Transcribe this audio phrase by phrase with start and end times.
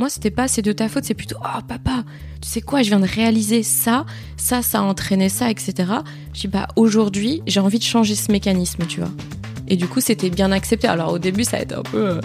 [0.00, 2.04] Moi, c'était pas c'est de ta faute, c'est plutôt oh papa,
[2.40, 4.06] tu sais quoi, je viens de réaliser ça,
[4.38, 5.74] ça, ça a entraîné ça, etc.
[6.32, 9.10] Je dis bah aujourd'hui, j'ai envie de changer ce mécanisme, tu vois.
[9.68, 10.88] Et du coup, c'était bien accepté.
[10.88, 12.20] Alors au début, ça a été un peu euh,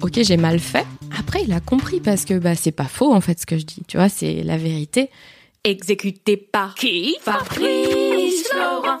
[0.00, 0.86] ok, j'ai mal fait.
[1.18, 3.66] Après, il a compris parce que bah c'est pas faux en fait ce que je
[3.66, 5.10] dis, tu vois, c'est la vérité.
[5.64, 7.18] Exécuté par qui?
[7.20, 9.00] Fabrice Florent.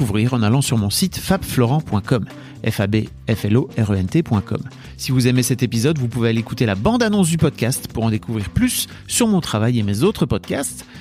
[0.31, 2.25] en allant sur mon site fabflorent.com.
[2.63, 2.95] f a b
[3.27, 4.61] f l o r e n t.com.
[4.97, 8.09] Si vous aimez cet épisode, vous pouvez aller écouter la bande-annonce du podcast pour en
[8.09, 10.85] découvrir plus sur mon travail et mes autres podcasts.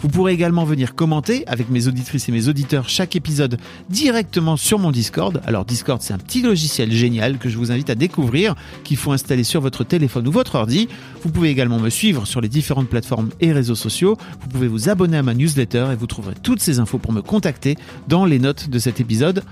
[0.00, 3.58] Vous pourrez également venir commenter avec mes auditrices et mes auditeurs chaque épisode
[3.90, 5.42] directement sur mon Discord.
[5.44, 8.54] Alors Discord, c'est un petit logiciel génial que je vous invite à découvrir,
[8.84, 10.88] qu'il faut installer sur votre téléphone ou votre ordi.
[11.22, 14.16] Vous pouvez également me suivre sur les différentes plateformes et réseaux sociaux.
[14.40, 17.20] Vous pouvez vous abonner à ma newsletter et vous trouverez toutes ces infos pour me
[17.20, 17.76] contacter
[18.06, 19.42] dans les notes de cet épisode.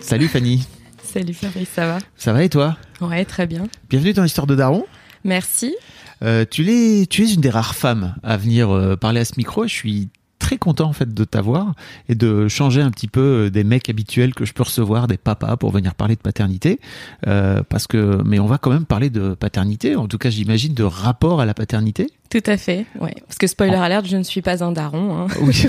[0.00, 0.66] Salut Fanny,
[1.04, 1.98] Salut Fabrice, ça va?
[2.16, 2.76] Ça va et toi?
[3.00, 3.66] Ouais, très bien.
[3.88, 4.84] Bienvenue dans l'histoire de Daron.
[5.24, 5.74] Merci.
[6.22, 9.34] Euh, tu, es, tu es une des rares femmes à venir euh, parler à ce
[9.36, 9.66] micro.
[9.66, 10.08] Je suis
[10.48, 11.74] très content en fait de t'avoir
[12.08, 15.18] et de changer un petit peu euh, des mecs habituels que je peux recevoir, des
[15.18, 16.80] papas pour venir parler de paternité.
[17.26, 19.94] Euh, parce que, mais on va quand même parler de paternité.
[19.94, 22.06] En tout cas, j'imagine de rapport à la paternité.
[22.30, 23.14] Tout à fait, ouais.
[23.26, 25.18] Parce que spoiler alert, je ne suis pas un daron.
[25.18, 25.26] Hein.
[25.42, 25.66] Oui,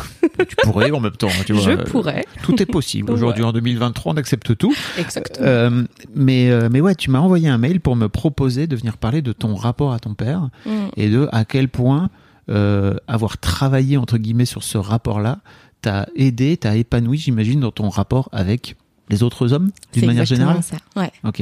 [0.48, 1.28] tu pourrais en même temps.
[1.46, 2.26] Tu vois, Je pourrais.
[2.44, 3.12] Tout est possible.
[3.12, 4.74] Aujourd'hui, en 2023, on accepte tout.
[4.98, 5.46] Exactement.
[5.46, 5.84] Euh,
[6.16, 9.34] mais, mais ouais, tu m'as envoyé un mail pour me proposer de venir parler de
[9.34, 10.70] ton rapport à ton père Mm.
[10.98, 12.10] et de à quel point
[12.50, 15.40] euh, avoir travaillé entre guillemets sur ce rapport-là
[15.82, 18.76] t'a aidé, t'a épanoui, j'imagine, dans ton rapport avec
[19.10, 20.82] les autres hommes d'une C'est manière exactement générale.
[20.96, 21.00] ça.
[21.02, 21.12] Ouais.
[21.24, 21.42] Ok.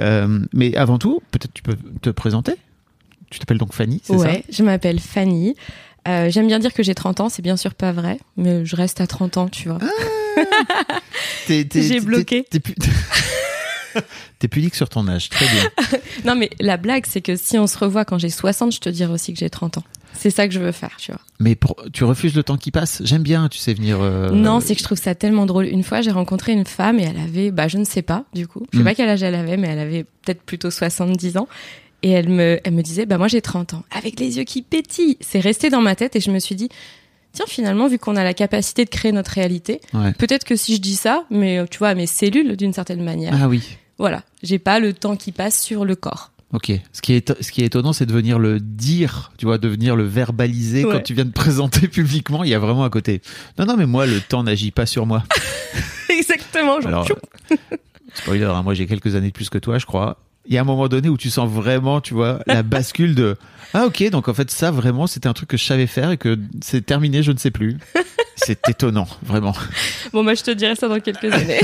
[0.00, 2.52] Euh, mais avant tout, peut-être tu peux te présenter.
[3.30, 5.54] Tu t'appelles donc Fanny, c'est Ouais, je m'appelle Fanny.
[6.08, 8.74] Euh, J'aime bien dire que j'ai 30 ans, c'est bien sûr pas vrai, mais je
[8.76, 9.78] reste à 30 ans, tu vois.
[11.46, 12.44] ça t'es- J'ai bloqué.
[12.50, 12.74] T'es pu-
[14.50, 15.64] pudique sur ton âge, très bien.
[16.24, 18.88] Non, mais la blague, c'est que si on se revoit quand j'ai 60, je te
[18.88, 19.84] dirai aussi que j'ai 30 ans.
[20.14, 21.20] C'est ça que je veux faire, tu vois.
[21.38, 23.00] Mais pour, tu refuses le temps qui passe?
[23.04, 23.98] J'aime bien, tu sais venir.
[24.00, 25.66] euh, Non, c'est que je trouve ça tellement drôle.
[25.66, 28.46] Une fois, j'ai rencontré une femme et elle avait, bah, je ne sais pas, du
[28.46, 28.66] coup.
[28.72, 28.86] Je sais Mm.
[28.86, 31.48] pas quel âge elle avait, mais elle avait peut-être plutôt 70 ans.
[32.02, 33.82] Et elle me, elle me disait, bah, moi, j'ai 30 ans.
[33.90, 35.16] Avec les yeux qui pétillent.
[35.20, 36.68] C'est resté dans ma tête et je me suis dit,
[37.32, 40.12] tiens, finalement, vu qu'on a la capacité de créer notre réalité, Ouais.
[40.14, 43.34] peut-être que si je dis ça, mais tu vois, à mes cellules, d'une certaine manière,
[43.40, 43.76] Ah oui.
[43.98, 46.32] voilà, j'ai pas le temps qui passe sur le corps.
[46.52, 46.72] Ok.
[46.92, 49.68] Ce qui est, ce qui est étonnant, c'est de venir le dire, tu vois, de
[49.68, 52.42] venir le verbaliser quand tu viens de présenter publiquement.
[52.42, 53.22] Il y a vraiment à côté.
[53.58, 55.22] Non, non, mais moi, le temps n'agit pas sur moi.
[56.08, 57.08] Exactement, genre, Alors,
[57.52, 57.56] euh,
[58.14, 60.18] spoiler, hein, moi j'ai quelques années de plus que toi, je crois.
[60.46, 63.36] Il y a un moment donné où tu sens vraiment, tu vois, la bascule de
[63.72, 66.16] ah ok, donc en fait ça vraiment c'était un truc que je savais faire et
[66.16, 67.78] que c'est terminé, je ne sais plus.
[68.44, 69.54] C'est étonnant, vraiment.
[70.12, 71.60] Bon, moi, je te dirai ça dans quelques années.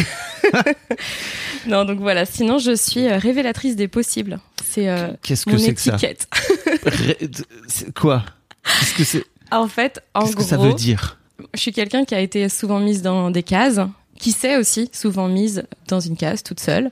[1.67, 2.25] non, donc voilà.
[2.25, 4.39] Sinon, je suis euh, révélatrice des possibles.
[4.65, 5.97] C'est euh, Qu'est-ce que c'est que ça
[7.95, 8.25] Quoi
[8.63, 11.19] Qu'est-ce que c'est En fait, en Qu'est-ce que gros, ça veut dire
[11.55, 13.81] je suis quelqu'un qui a été souvent mise dans des cases,
[14.19, 16.91] qui s'est aussi souvent mise dans une case toute seule.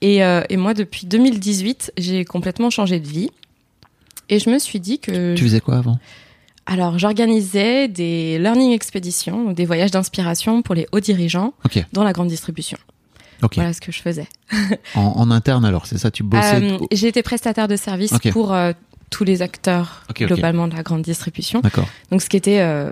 [0.00, 3.30] Et, euh, et moi, depuis 2018, j'ai complètement changé de vie.
[4.28, 5.98] Et je me suis dit que Tu faisais quoi avant
[6.70, 11.54] Alors, j'organisais des learning expeditions, donc des voyages d'inspiration pour les hauts dirigeants
[11.92, 12.78] dans la grande distribution.
[13.54, 14.26] Voilà ce que je faisais.
[14.94, 18.52] En, en interne alors, c'est ça, tu bossais Euh, J'ai été prestataire de service pour
[18.52, 18.72] euh,
[19.10, 21.60] tous les acteurs globalement de la grande distribution.
[21.60, 21.88] D'accord.
[22.10, 22.90] Donc, ce qui était, euh,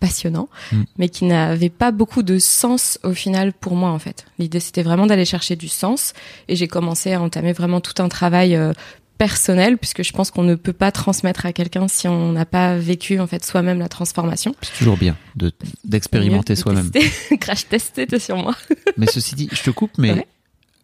[0.00, 0.82] passionnant, Mm.
[0.98, 4.24] mais qui n'avait pas beaucoup de sens au final pour moi en fait.
[4.38, 6.14] L'idée, c'était vraiment d'aller chercher du sens,
[6.48, 8.72] et j'ai commencé à entamer vraiment tout un travail euh,
[9.18, 12.76] personnel, puisque je pense qu'on ne peut pas transmettre à quelqu'un si on n'a pas
[12.76, 14.54] vécu en fait soi-même la transformation.
[14.62, 15.52] C'est toujours bien de
[15.84, 16.90] d'expérimenter de soi-même.
[17.40, 18.54] Crash tester sur moi.
[18.96, 20.26] Mais ceci dit, je te coupe, mais Ouais.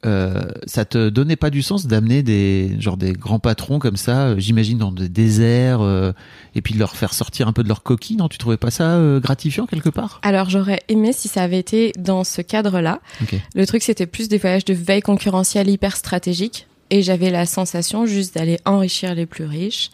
[0.06, 4.28] euh, ça te donnait pas du sens d'amener des genre des grands patrons comme ça,
[4.28, 6.12] euh, j'imagine dans des déserts, euh,
[6.54, 8.16] et puis de leur faire sortir un peu de leur coquille.
[8.16, 10.20] Non, tu trouvais pas ça euh, gratifiant quelque part?
[10.22, 13.00] Alors j'aurais aimé si ça avait été dans ce cadre-là.
[13.54, 18.06] Le truc c'était plus des voyages de veille concurrentielle hyper stratégique et j'avais la sensation
[18.06, 19.90] juste d'aller enrichir les plus riches.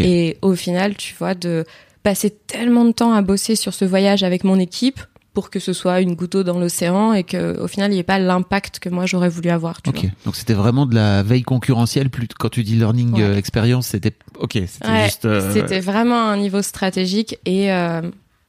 [0.00, 1.66] Et au final, tu vois, de
[2.02, 5.00] passer tellement de temps à bosser sur ce voyage avec mon équipe
[5.34, 8.00] pour que ce soit une goutte d'eau dans l'océan et que au final il n'y
[8.00, 9.80] ait pas l'impact que moi j'aurais voulu avoir.
[9.82, 9.90] Tu.
[10.24, 12.10] Donc c'était vraiment de la veille concurrentielle.
[12.10, 13.22] Plus quand tu dis learning Ouais.
[13.22, 14.58] euh, experience, c'était ok.
[14.66, 15.24] C'était Ouais, juste.
[15.26, 18.02] euh, C'était vraiment un niveau stratégique et euh,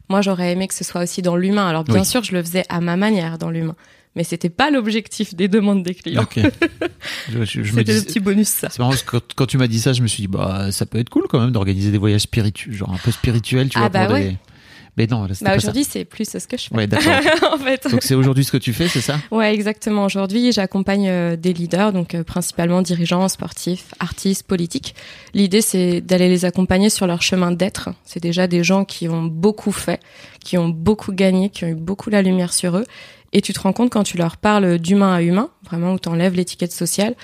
[0.09, 1.67] moi j'aurais aimé que ce soit aussi dans l'humain.
[1.67, 2.05] Alors bien Oui.
[2.05, 3.75] sûr, je le faisais à ma manière dans l'humain,
[4.15, 6.23] mais c'était pas l'objectif des demandes des clients.
[6.23, 6.39] Ok.
[7.31, 8.69] je, je- je me C'était le petit bonus ça.
[8.69, 10.71] C'est marrant parce que quand, quand tu m'as dit ça, je me suis dit bah
[10.71, 13.77] ça peut être cool quand même d'organiser des voyages spirituels, genre un peu spirituels, tu
[13.77, 13.89] Ah vois.
[13.89, 14.29] bah pour ouais.
[14.29, 14.37] des...
[14.95, 16.75] Mais non, Bah aujourd'hui c'est plus ce que je fais.
[16.75, 16.87] Ouais,
[17.51, 17.87] en fait.
[17.89, 19.17] Donc c'est aujourd'hui ce que tu fais, c'est ça?
[19.31, 20.05] Ouais, exactement.
[20.05, 24.93] Aujourd'hui, j'accompagne euh, des leaders, donc euh, principalement dirigeants, sportifs, artistes, politiques.
[25.33, 27.89] L'idée, c'est d'aller les accompagner sur leur chemin d'être.
[28.05, 29.99] C'est déjà des gens qui ont beaucoup fait,
[30.43, 32.85] qui ont beaucoup gagné, qui ont eu beaucoup la lumière sur eux.
[33.33, 36.33] Et tu te rends compte quand tu leur parles d'humain à humain, vraiment où t'enlèves
[36.35, 37.15] l'étiquette sociale,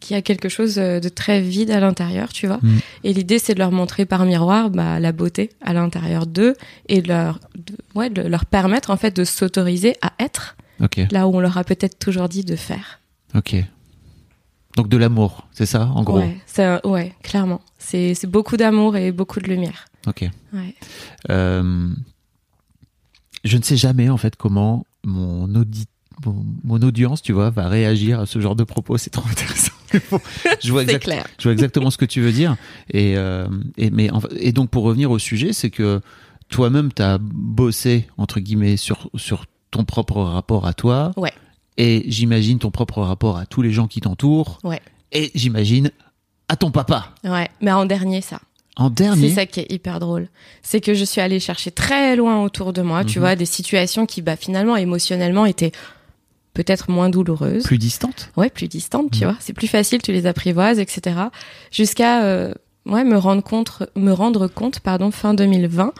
[0.00, 2.60] qu'il y a quelque chose euh, de très vide à l'intérieur, tu vois.
[2.62, 2.78] Mm.
[3.04, 6.54] Et l'idée, c'est de leur montrer par miroir bah, la beauté à l'intérieur d'eux
[6.88, 10.56] et de leur, de- ouais, de leur permettre en fait de s'autoriser à être
[11.10, 13.00] là où on leur a peut-être toujours dit de faire.
[13.34, 13.56] ok.
[14.76, 16.20] Donc de l'amour, c'est ça, en gros?
[16.84, 17.60] Ouais, clairement.
[17.78, 19.86] C'est c'est beaucoup d'amour et beaucoup de lumière.
[20.06, 20.24] Ok.
[20.52, 20.74] Ouais.
[21.30, 21.88] Euh,
[23.42, 25.46] je ne sais jamais en fait comment mon
[26.26, 28.96] mon, mon audience, tu vois, va réagir à ce genre de propos.
[28.98, 29.72] C'est trop intéressant.
[30.10, 30.20] Bon,
[30.62, 31.26] je vois C'est exact- clair.
[31.38, 32.56] Je vois exactement ce que tu veux dire.
[32.90, 33.46] Et, euh,
[33.78, 36.02] et, mais, et donc, pour revenir au sujet, c'est que
[36.50, 41.12] toi-même, tu as bossé, entre guillemets, sur, sur ton propre rapport à toi.
[41.16, 41.32] Ouais.
[41.78, 44.58] Et j'imagine ton propre rapport à tous les gens qui t'entourent.
[44.62, 44.80] Ouais.
[45.12, 45.90] Et j'imagine
[46.48, 47.14] à ton papa.
[47.24, 48.40] Ouais, mais en dernier ça.
[48.78, 50.28] En C'est ça qui est hyper drôle.
[50.62, 53.24] C'est que je suis allée chercher très loin autour de moi, tu Mhm.
[53.24, 55.72] vois, des situations qui bah finalement émotionnellement étaient
[56.54, 57.64] peut-être moins douloureuses.
[57.64, 58.30] Plus distante.
[58.36, 59.30] Ouais, plus distantes, tu Mhm.
[59.30, 59.36] vois.
[59.40, 61.16] C'est plus facile, tu les apprivoises, etc.
[61.72, 62.54] Jusqu'à euh,
[62.86, 65.92] ouais me rendre compte, me rendre compte, pardon, fin 2020,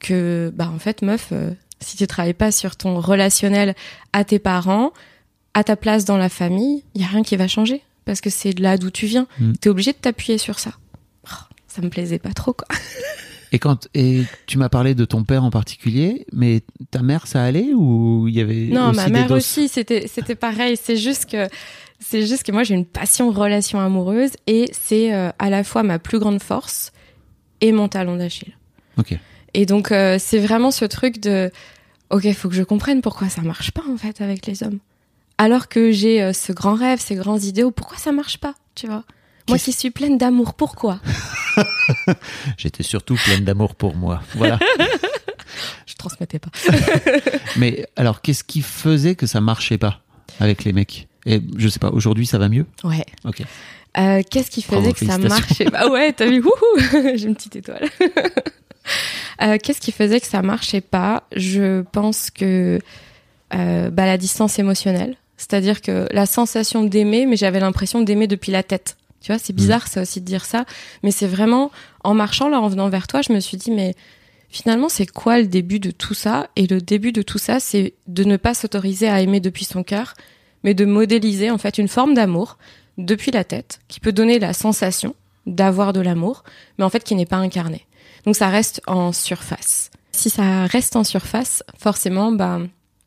[0.00, 3.74] que bah en fait, meuf, euh, si tu travailles pas sur ton relationnel
[4.12, 4.92] à tes parents,
[5.54, 8.28] à ta place dans la famille, il y a rien qui va changer parce que
[8.30, 9.26] c'est de là d'où tu viens.
[9.40, 9.56] Mhm.
[9.56, 10.72] T'es obligé de t'appuyer sur ça.
[11.74, 12.68] Ça me plaisait pas trop, quoi.
[13.52, 17.44] Et quand et tu m'as parlé de ton père en particulier, mais ta mère ça
[17.44, 20.76] allait ou il y avait Non, aussi ma mère aussi, c'était c'était pareil.
[20.76, 21.48] C'est juste que
[22.00, 25.84] c'est juste que moi j'ai une passion relation amoureuse et c'est euh, à la fois
[25.84, 26.90] ma plus grande force
[27.60, 28.56] et mon talon d'Achille.
[28.96, 29.16] Ok.
[29.54, 31.52] Et donc euh, c'est vraiment ce truc de
[32.10, 34.80] OK, faut que je comprenne pourquoi ça marche pas en fait avec les hommes.
[35.38, 38.88] Alors que j'ai euh, ce grand rêve, ces grands idéaux, pourquoi ça marche pas, tu
[38.88, 39.04] vois?
[39.48, 41.00] Moi qui suis pleine d'amour, pourquoi?
[42.56, 44.22] J'étais surtout pleine d'amour pour moi.
[44.34, 44.58] Voilà.
[45.86, 46.50] Je transmettais pas.
[47.56, 50.00] mais alors qu'est-ce qui faisait que ça marchait pas
[50.40, 51.08] avec les mecs?
[51.26, 51.90] Et je sais pas.
[51.90, 52.66] Aujourd'hui ça va mieux?
[52.82, 53.04] Ouais.
[53.24, 53.42] Ok.
[53.96, 55.88] Euh, Qu'est-ce qui faisait Bravo, que ça marchait pas?
[55.88, 56.42] Ouais, t'as vu
[57.14, 57.88] J'ai une petite étoile.
[59.42, 61.24] Euh, Qu'est-ce qui faisait que ça marchait pas?
[61.34, 62.78] Je pense que
[63.54, 68.52] euh, bah, la distance émotionnelle, c'est-à-dire que la sensation d'aimer, mais j'avais l'impression d'aimer depuis
[68.52, 68.96] la tête.
[69.24, 70.66] Tu vois, c'est bizarre ça aussi de dire ça,
[71.02, 71.70] mais c'est vraiment
[72.02, 73.94] en marchant là, en venant vers toi, je me suis dit mais
[74.50, 76.50] finalement c'est quoi le début de tout ça?
[76.56, 79.82] Et le début de tout ça, c'est de ne pas s'autoriser à aimer depuis son
[79.82, 80.12] cœur,
[80.62, 82.58] mais de modéliser en fait une forme d'amour
[82.98, 85.14] depuis la tête qui peut donner la sensation
[85.46, 86.44] d'avoir de l'amour,
[86.76, 87.86] mais en fait qui n'est pas incarné.
[88.26, 89.90] Donc ça reste en surface.
[90.12, 92.60] Si ça reste en surface, forcément, bah,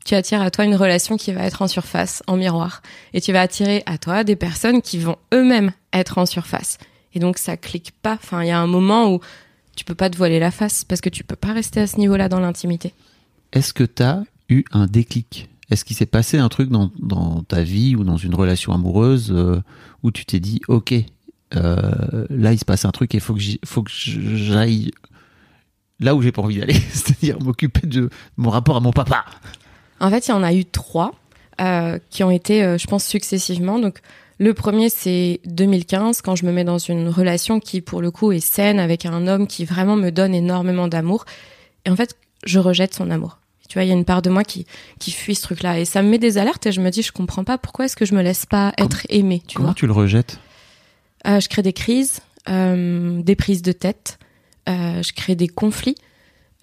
[0.03, 2.81] tu attires à toi une relation qui va être en surface, en miroir.
[3.13, 6.77] Et tu vas attirer à toi des personnes qui vont eux-mêmes être en surface.
[7.13, 8.13] Et donc ça clique pas.
[8.13, 9.19] Enfin, il y a un moment où
[9.75, 11.97] tu peux pas te voiler la face parce que tu peux pas rester à ce
[11.97, 12.93] niveau-là dans l'intimité.
[13.53, 15.49] Est-ce que tu as eu un déclic?
[15.69, 19.31] Est-ce qu'il s'est passé un truc dans, dans ta vie ou dans une relation amoureuse
[19.31, 19.61] euh,
[20.03, 20.93] où tu t'es dit, ok,
[21.55, 24.91] euh, là il se passe un truc et faut que faut que j'aille
[25.99, 29.25] là où j'ai pas envie d'aller, c'est-à-dire m'occuper de mon rapport à mon papa?
[29.99, 31.13] En fait, il y en a eu trois
[31.59, 33.79] euh, qui ont été, je pense, successivement.
[33.79, 33.99] Donc,
[34.39, 38.31] le premier, c'est 2015, quand je me mets dans une relation qui, pour le coup,
[38.31, 41.25] est saine avec un homme qui vraiment me donne énormément d'amour.
[41.85, 42.15] Et en fait,
[42.45, 43.39] je rejette son amour.
[43.67, 44.65] Tu vois, il y a une part de moi qui,
[44.99, 45.79] qui fuit ce truc-là.
[45.79, 47.95] Et ça me met des alertes et je me dis, je comprends pas pourquoi est-ce
[47.97, 49.75] que je me laisse pas être aimée, tu Comment vois.
[49.75, 50.39] tu le rejettes?
[51.25, 54.19] Euh, je crée des crises, euh, des prises de tête,
[54.69, 55.95] euh, je crée des conflits,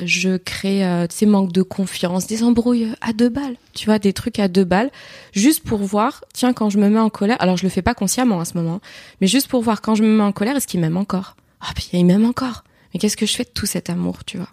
[0.03, 3.99] je crée euh, tu sais, manque de confiance, des embrouilles à deux balles, tu vois,
[3.99, 4.91] des trucs à deux balles,
[5.33, 7.95] juste pour voir, tiens, quand je me mets en colère, alors je le fais pas
[7.95, 8.81] consciemment à ce moment,
[9.21, 11.37] mais juste pour voir quand je me mets en colère, est-ce qu'il m'aime encore?
[11.61, 12.65] Ah, puis il m'aime encore.
[12.93, 14.49] Mais qu'est-ce que je fais de tout cet amour, tu vois?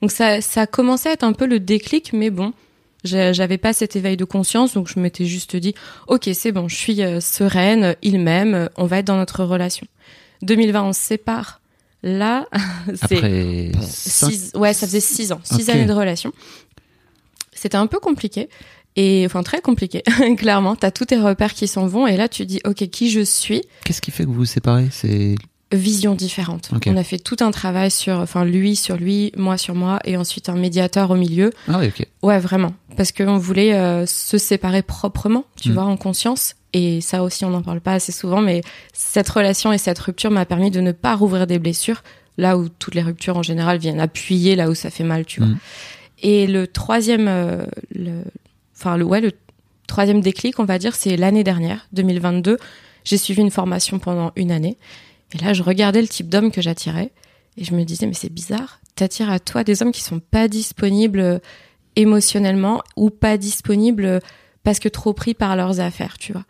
[0.00, 2.52] Donc ça, ça a commencé à être un peu le déclic, mais bon,
[3.04, 5.74] j'avais pas cet éveil de conscience, donc je m'étais juste dit,
[6.06, 9.86] ok, c'est bon, je suis euh, sereine, il m'aime, on va être dans notre relation.
[10.42, 11.59] 2020, on se sépare.
[12.02, 12.46] Là,
[13.08, 16.32] c'est six, ouais, ça faisait six ans, six années de relation.
[17.52, 18.48] C'était un peu compliqué.
[18.96, 20.02] Et enfin très compliqué,
[20.36, 20.74] clairement.
[20.76, 23.62] T'as tous tes repères qui s'en vont et là tu dis ok qui je suis,
[23.84, 24.88] Qu'est-ce qui fait que vous vous séparez?
[24.90, 25.36] C'est
[25.72, 26.70] vision différente.
[26.86, 30.16] On a fait tout un travail sur, enfin lui sur lui, moi sur moi et
[30.16, 31.52] ensuite un médiateur au milieu.
[31.68, 32.04] ah oui, ok.
[32.24, 35.74] Ouais vraiment, parce qu'on voulait euh, se séparer proprement, tu Mm.
[35.74, 36.56] vois, en conscience.
[36.72, 38.62] Et ça aussi on n'en parle pas assez souvent, mais
[38.92, 42.02] cette relation et cette rupture m'a permis de ne pas rouvrir des blessures
[42.38, 45.40] là où toutes les ruptures en général viennent appuyer là où ça fait mal, tu
[45.40, 45.48] vois.
[45.48, 45.58] Mm.
[46.22, 48.22] Et le troisième, euh, le,
[48.76, 49.32] enfin le ouais le
[49.86, 52.56] troisième déclic, on va dire, c'est l'année dernière, 2022.
[53.04, 54.76] J'ai suivi une formation pendant une année.
[55.32, 57.10] Et là, je regardais le type d'homme que j'attirais.
[57.56, 58.80] Et je me disais, mais c'est bizarre.
[58.94, 61.38] T'attires à toi des hommes qui sont pas disponibles euh,
[61.96, 64.20] émotionnellement ou pas disponibles euh,
[64.62, 66.44] parce que trop pris par leurs affaires, tu vois.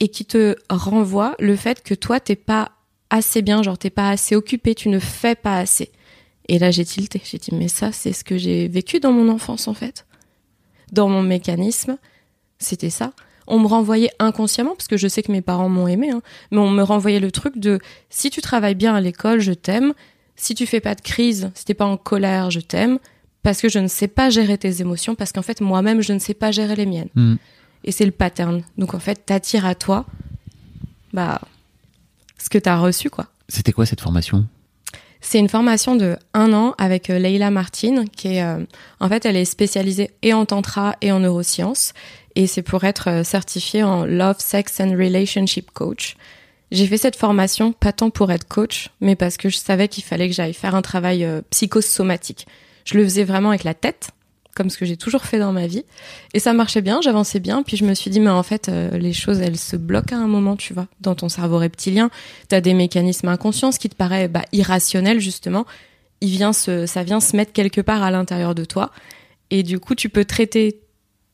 [0.00, 2.72] Et qui te renvoient le fait que toi, t'es pas
[3.10, 5.92] assez bien, genre t'es pas assez occupé, tu ne fais pas assez.
[6.48, 7.20] Et là, j'ai tilté.
[7.24, 10.06] J'ai dit, mais ça, c'est ce que j'ai vécu dans mon enfance, en fait.
[10.90, 11.98] Dans mon mécanisme,
[12.58, 13.12] c'était ça.
[13.46, 16.58] On me renvoyait inconsciemment, parce que je sais que mes parents m'ont aimé, hein, mais
[16.58, 17.78] on me renvoyait le truc de
[18.08, 19.94] si tu travailles bien à l'école, je t'aime.
[20.36, 22.98] Si tu fais pas de crise, si t'es pas en colère, je t'aime.
[23.42, 26.18] Parce que je ne sais pas gérer tes émotions, parce qu'en fait, moi-même, je ne
[26.18, 27.10] sais pas gérer les miennes.
[27.14, 27.36] Hmm.
[27.84, 28.62] Et c'est le pattern.
[28.78, 30.06] Donc en fait, t'attires à toi,
[31.12, 31.40] bah,
[32.38, 33.26] ce que t'as reçu, quoi.
[33.48, 34.46] C'était quoi cette formation?
[35.20, 38.64] C'est une formation de un an avec euh, Leila Martin, qui est, euh,
[38.98, 41.92] en fait, elle est spécialisée et en tantra et en neurosciences,
[42.34, 46.16] et c'est pour être euh, certifiée en Love, Sex and Relationship Coach.
[46.70, 50.04] J'ai fait cette formation pas tant pour être coach, mais parce que je savais qu'il
[50.04, 52.46] fallait que j'aille faire un travail euh, psychosomatique.
[52.84, 54.10] Je le faisais vraiment avec la tête,
[54.54, 55.84] comme ce que j'ai toujours fait dans ma vie,
[56.34, 58.96] et ça marchait bien, j'avançais bien, puis je me suis dit mais en fait euh,
[58.98, 62.10] les choses elles se bloquent à un moment, tu vois, dans ton cerveau reptilien,
[62.48, 65.64] t'as des mécanismes inconscients, ce qui te paraît bah, irrationnel justement,
[66.20, 68.90] il vient ça vient se mettre quelque part à l'intérieur de toi,
[69.50, 70.80] et du coup tu peux traiter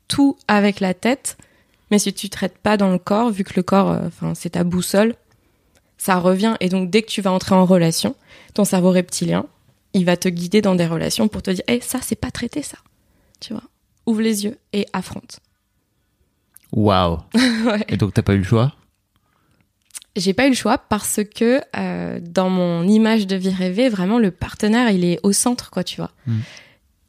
[0.09, 1.37] tout avec la tête,
[1.91, 4.65] mais si tu traites pas dans le corps, vu que le corps, euh, c'est ta
[4.65, 5.15] boussole,
[5.99, 8.15] ça revient, et donc dès que tu vas entrer en relation,
[8.55, 9.47] ton cerveau reptilien,
[9.95, 12.63] il va te guider dans des relations pour te dire, eh ça c'est pas traité
[12.63, 12.79] ça,
[13.41, 13.65] tu vois,
[14.07, 15.41] ouvre les yeux et affronte.
[16.73, 17.85] Waouh Ouais.
[17.89, 18.75] Et donc t'as pas eu le choix?
[20.17, 24.19] J'ai pas eu le choix parce que euh, dans mon image de vie rêvée, vraiment
[24.19, 26.11] le partenaire il est au centre, quoi, tu vois.
[26.27, 26.39] Mm.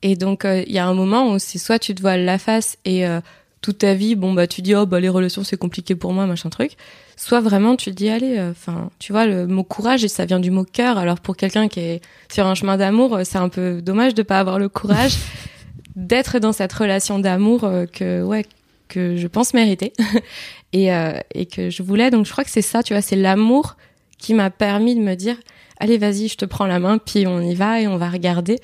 [0.04, 2.38] Et donc euh, il y a un moment où c'est soit tu te voiles la
[2.38, 3.20] face et euh,
[3.62, 6.26] toute ta vie, bon bah tu dis oh bah les relations c'est compliqué pour moi
[6.26, 6.78] machin truc,
[7.18, 10.40] soit vraiment tu te dis allez, enfin tu vois le mot courage et ça vient
[10.40, 10.98] du mot cœur.
[10.98, 14.40] Alors pour quelqu'un qui est sur un chemin d'amour, c'est un peu dommage de pas
[14.40, 15.18] avoir le courage
[16.00, 18.46] d'être dans cette relation d'amour euh, que ouais
[18.88, 19.94] que je pense mériter
[20.74, 22.10] et, euh, et que je voulais.
[22.10, 23.76] Donc je crois que c'est ça, tu vois, c'est l'amour
[24.18, 25.38] qui m'a permis de me dire,
[25.80, 28.58] allez vas-y, je te prends la main, puis on y va et on va regarder.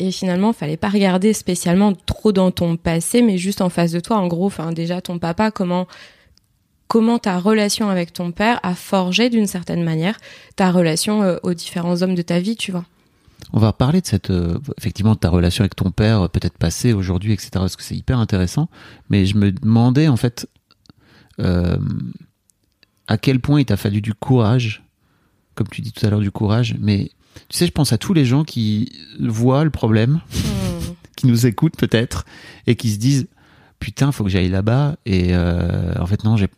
[0.00, 4.00] Et finalement, fallait pas regarder spécialement trop dans ton passé, mais juste en face de
[4.00, 4.16] toi.
[4.16, 5.86] En gros, enfin déjà ton papa, comment
[6.88, 10.16] comment ta relation avec ton père a forgé d'une certaine manière
[10.56, 12.84] ta relation euh, aux différents hommes de ta vie, tu vois.
[13.52, 16.92] On va parler de cette, euh, effectivement, de ta relation avec ton père, peut-être passée,
[16.92, 17.50] aujourd'hui, etc.
[17.54, 18.68] Parce que c'est hyper intéressant.
[19.08, 20.48] Mais je me demandais, en fait,
[21.40, 21.78] euh,
[23.06, 24.84] à quel point il t'a fallu du courage,
[25.54, 26.76] comme tu dis tout à l'heure, du courage.
[26.78, 27.10] Mais
[27.48, 30.20] tu sais, je pense à tous les gens qui voient le problème,
[31.16, 32.26] qui nous écoutent peut-être,
[32.66, 33.28] et qui se disent
[33.78, 34.96] Putain, faut que j'aille là-bas.
[35.06, 36.48] Et euh, en fait, non, j'ai.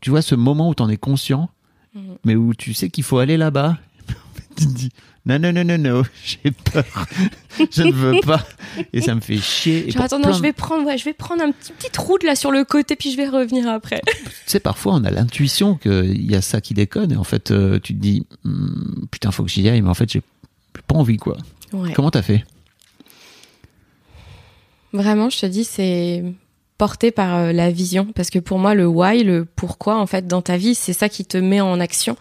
[0.00, 1.50] tu, vois ce moment où t'en es conscient,
[1.96, 2.18] Mhm.
[2.24, 3.78] mais où tu sais qu'il faut aller là-bas.
[4.56, 4.90] tu te dis
[5.26, 7.06] non, non, non, non, non, j'ai peur.
[7.70, 8.46] je ne veux pas.
[8.92, 9.88] Et ça me fait chier.
[9.88, 11.96] Et Genre, pour attends, non, je vais prendre, ouais, je vais prendre un petit petite
[11.96, 14.00] route là sur le côté, puis je vais revenir après.
[14.46, 17.10] Tu sais, parfois, on a l'intuition qu'il y a ça qui déconne.
[17.12, 19.82] Et en fait, euh, tu te dis, Hmm, putain, faut que j'y aille.
[19.82, 20.22] Mais en fait, j'ai
[20.76, 21.36] j'ai pas envie, quoi.
[21.72, 21.92] Ouais.
[21.94, 22.44] Comment t'as fait?
[24.92, 26.22] Vraiment, je te dis, c'est
[26.78, 28.06] porté par euh, la vision.
[28.14, 31.08] Parce que pour moi, le why, le pourquoi, en fait, dans ta vie, c'est ça
[31.08, 32.16] qui te met en action.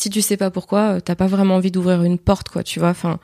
[0.00, 2.80] Si tu sais pas pourquoi, euh, t'as pas vraiment envie d'ouvrir une porte, quoi, tu
[2.80, 2.88] vois.
[2.88, 3.18] Enfin,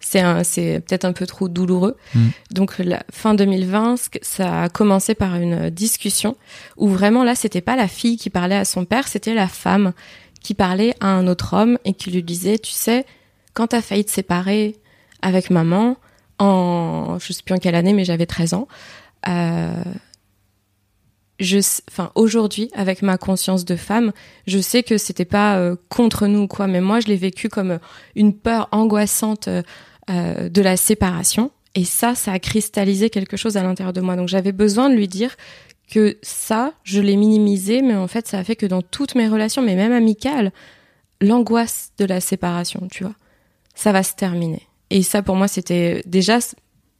[0.00, 1.98] c'est peut-être un peu trop douloureux.
[2.14, 2.28] Mm.
[2.50, 6.34] Donc, la fin 2020, ce que- ça a commencé par une discussion
[6.78, 9.92] où vraiment là, c'était pas la fille qui parlait à son père, c'était la femme
[10.40, 13.04] qui parlait à un autre homme et qui lui disait, tu sais,
[13.52, 14.76] quand t'as failli te séparer
[15.20, 15.98] avec maman,
[16.38, 18.66] en, je sais plus en quelle année, mais j'avais 13 ans,
[19.28, 19.74] euh,
[21.40, 21.58] je,
[21.90, 24.12] enfin, aujourd'hui, avec ma conscience de femme,
[24.46, 27.72] je sais que c'était pas euh, contre nous, quoi, mais moi, je l'ai vécu comme
[27.72, 27.78] euh,
[28.14, 29.62] une peur angoissante euh,
[30.10, 31.50] euh, de la séparation.
[31.74, 34.14] Et ça, ça a cristallisé quelque chose à l'intérieur de moi.
[34.14, 35.36] Donc, j'avais besoin de lui dire
[35.90, 39.26] que ça, je l'ai minimisé, mais en fait, ça a fait que dans toutes mes
[39.26, 40.52] relations, mais même amicales,
[41.20, 43.14] l'angoisse de la séparation, tu vois,
[43.74, 44.62] ça va se terminer.
[44.90, 46.38] Et ça, pour moi, c'était déjà,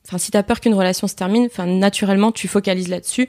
[0.07, 3.29] enfin, si t'as peur qu'une relation se termine, enfin, naturellement, tu focalises là-dessus.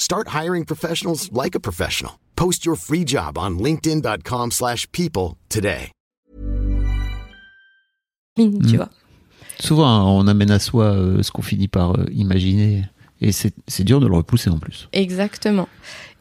[0.00, 2.12] Start hiring professionals like a professional.
[2.34, 5.90] Post your free job on linkedin.com/people slash people today.
[8.36, 8.76] tu Mm.
[8.76, 8.88] vois.
[9.58, 12.84] Souvent, hein, on amène à soi euh, ce qu'on finit par euh, imaginer.
[13.20, 14.88] Et c'est c'est dur de le repousser en plus.
[14.94, 15.68] Exactement.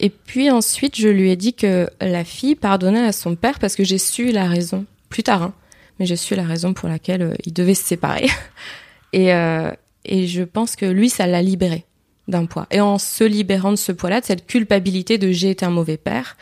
[0.02, 3.78] Et puis ensuite, je lui ai dit que la fille pardonnait à son père parce
[3.78, 5.54] que j'ai su la raison, plus tard, hein,
[5.98, 8.28] mais j'ai su la raison pour laquelle euh, il devait se séparer.
[9.14, 9.72] Et, euh,
[10.06, 11.86] et je pense que lui, ça l'a libéré
[12.30, 12.68] d'un poids.
[12.72, 15.98] Et en se libérant de ce poids-là, de cette culpabilité de j'ai été un mauvais
[15.98, 16.38] père,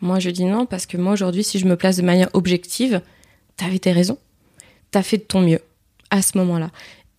[0.00, 3.00] moi je dis non parce que moi aujourd'hui, si je me place de manière objective,
[3.56, 4.18] t'avais tes raisons,
[4.90, 5.60] t'as fait de ton mieux
[6.10, 6.70] à ce moment-là.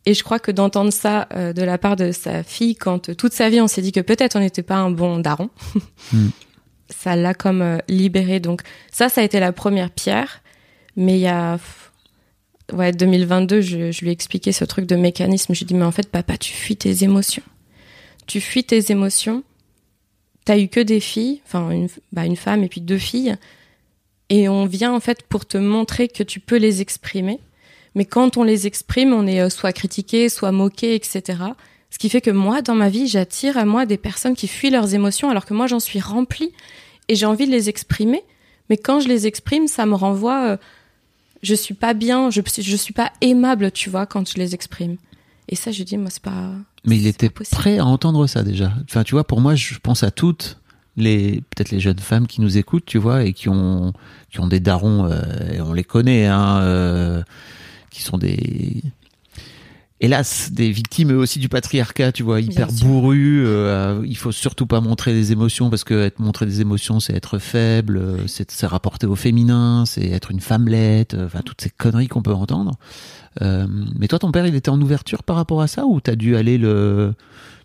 [0.06, 3.14] Et je crois que d'entendre ça euh, de la part de sa fille, quand euh,
[3.14, 5.50] toute sa vie on s'est dit que peut-être on n'était pas un bon daron,
[6.14, 6.30] Mm.
[6.90, 8.40] ça l'a comme euh, libéré.
[8.40, 10.42] Donc ça, ça a été la première pierre.
[10.96, 11.60] Mais il y a
[12.72, 15.54] ouais 2022, je, je lui ai expliqué ce truc de mécanisme.
[15.54, 17.44] Je lui ai dit mais en fait papa, tu fuis tes émotions.
[18.28, 19.44] Tu fuis tes émotions.
[20.46, 23.36] T'as eu que des filles, enfin une, bah, une femme et puis deux filles.
[24.30, 27.40] Et on vient en fait pour te montrer que tu peux les exprimer.
[27.96, 31.22] Mais quand on les exprime, on est euh, soit critiqué, soit moqué, etc.
[31.90, 34.70] Ce qui fait que moi, dans ma vie, j'attire à moi des personnes qui fuient
[34.70, 36.52] leurs émotions alors que moi, j'en suis remplie
[37.08, 38.24] et j'ai envie de les exprimer.
[38.70, 40.58] Mais quand je les exprime, ça me renvoie, euh,
[41.42, 44.98] je suis pas bien, je, je suis pas aimable, tu vois, quand je les exprime.
[45.50, 46.52] Et ça, je dis, moi, c'est pas.
[46.86, 48.74] Mais il était prêt à entendre ça déjà.
[48.84, 50.60] Enfin, tu vois, pour moi, je pense à toutes
[50.98, 53.94] les peut-être les jeunes femmes qui nous écoutent, tu vois, et qui ont
[54.32, 55.22] qui ont des darons, euh,
[55.54, 57.24] et on les connaît, hein, euh,
[57.92, 58.82] qui sont des
[60.00, 62.86] hélas des victimes eux aussi du patriarcat, tu vois, hyper sûr.
[62.86, 63.44] bourrus.
[63.46, 67.14] euh, il faut surtout pas montrer des émotions parce que être montrer des émotions, c'est
[67.14, 71.70] être faible, c'est se rapporter au féminin, c'est être une femmelette, euh, enfin toutes ces
[71.70, 72.74] conneries qu'on peut entendre.
[73.42, 76.16] Euh, mais toi, ton père, il était en ouverture par rapport à ça ou t'as
[76.16, 77.14] dû aller le,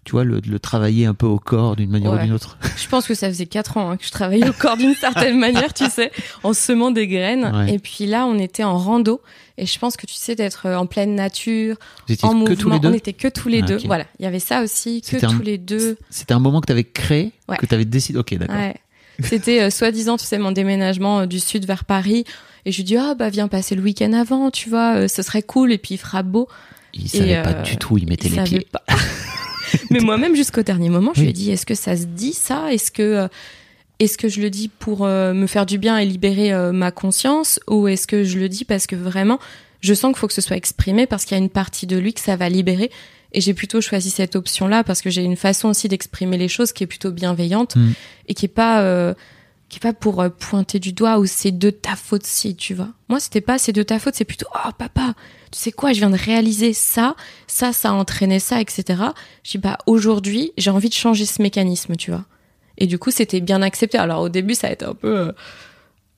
[0.05, 2.59] tu vois, le, le travailler un peu au corps d'une manière ou d'une autre?
[2.77, 5.39] Je pense que ça faisait quatre ans hein, que je travaillais au corps d'une certaine
[5.47, 6.11] manière, tu sais,
[6.43, 7.51] en semant des graines.
[7.55, 7.75] Ouais.
[7.75, 9.21] Et puis là, on était en rando.
[9.59, 11.77] Et je pense que tu sais, d'être euh, en pleine nature,
[12.23, 12.81] en mouvement.
[12.83, 13.77] on était que tous les Ah, deux.
[13.77, 13.87] ok.
[13.87, 14.05] Voilà.
[14.19, 15.97] Il y avait ça aussi, que un- tous les deux.
[16.11, 17.57] C'était un moment que t'avais créé, Ouais.
[17.59, 18.19] que t'avais décidé.
[18.19, 18.57] Ok, d'accord.
[19.23, 22.25] C'était euh, soi-disant, tu sais, mon déménagement euh, du sud vers Paris.
[22.65, 25.23] Et je lui dis, ah, bah, viens passer le week-end avant, tu vois, euh, ce
[25.23, 25.73] serait cool.
[25.73, 26.49] Et puis, il fera beau.
[26.95, 28.67] Il savait pas du tout il mettait il les pieds.
[28.71, 28.83] pas.
[29.91, 31.27] Mais moi-même, jusqu'au dernier moment, je Oui.
[31.27, 32.73] lui ai dit, est-ce que ça se dit ça?
[32.73, 33.29] Est-ce que,
[33.99, 36.91] est-ce que je le dis pour euh, me faire du bien et libérer euh, ma
[36.91, 37.59] conscience?
[37.69, 39.39] Ou est-ce que je le dis parce que vraiment,
[39.81, 41.97] je sens qu'il faut que ce soit exprimé parce qu'il y a une partie de
[41.97, 42.91] lui que ça va libérer
[43.33, 46.73] et j'ai plutôt choisi cette option-là parce que j'ai une façon aussi d'exprimer les choses
[46.73, 47.93] qui est plutôt bienveillante Mm.
[48.29, 48.83] et qui est pas...
[48.83, 49.15] euh,
[49.69, 52.75] qui est pas pour euh, pointer du doigt ou c'est de ta faute si, tu
[52.75, 52.91] vois.
[53.09, 55.15] Moi, c'était pas c'est de ta faute, c'est plutôt oh papa,
[55.51, 57.17] tu sais quoi, je viens de réaliser ça,
[57.47, 59.03] ça, ça a entraîné ça, etc.
[59.43, 62.27] Je dis bah aujourd'hui, j'ai envie de changer ce mécanisme, tu vois.
[62.77, 63.97] Et du coup, c'était bien accepté.
[63.97, 65.33] Alors au début, ça a été un peu euh,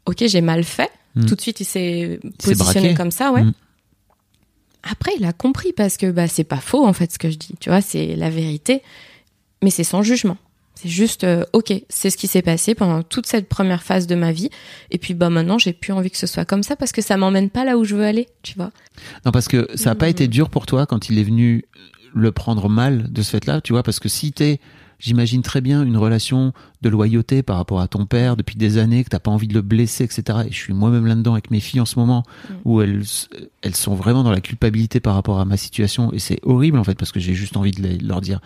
[0.07, 0.91] ok, j'ai mal fait.
[1.15, 1.27] Mm.
[1.27, 2.95] Tout de suite, il s'est positionné braqué.
[2.95, 3.45] comme ça, ouais.
[3.45, 3.53] Mm.
[4.91, 7.39] Après, il a compris parce que bah c'est pas faux en fait ce que je
[7.39, 8.83] dis, tu vois, c'est la vérité,
[9.63, 10.37] mais c'est sans jugement.
[10.75, 14.15] C'est juste euh, ok, c'est ce qui s'est passé pendant toute cette première phase de
[14.15, 14.51] ma vie,
[14.91, 17.17] et puis bah maintenant j'ai plus envie que ce soit comme ça parce que ça
[17.17, 18.73] m'emmène pas là où je veux aller, tu vois.
[19.25, 20.11] Non, parce que ça n'a pas Mm.
[20.11, 21.65] été dur pour toi quand il est venu
[22.13, 24.61] le prendre mal de ce fait-là, tu vois, parce que si t'es,
[24.99, 26.53] j'imagine très bien, une relation
[26.83, 29.55] de loyauté par rapport à ton père depuis des années, que t'as pas envie de
[29.55, 30.39] le blesser, etc.
[30.47, 32.53] Et je suis moi-même là-dedans avec mes filles en ce moment, Mm.
[32.65, 33.03] où elles,
[33.63, 36.85] elles sont vraiment dans la culpabilité par rapport à ma situation, et c'est horrible en
[36.85, 38.41] fait, parce que j'ai juste envie de les- leur dire.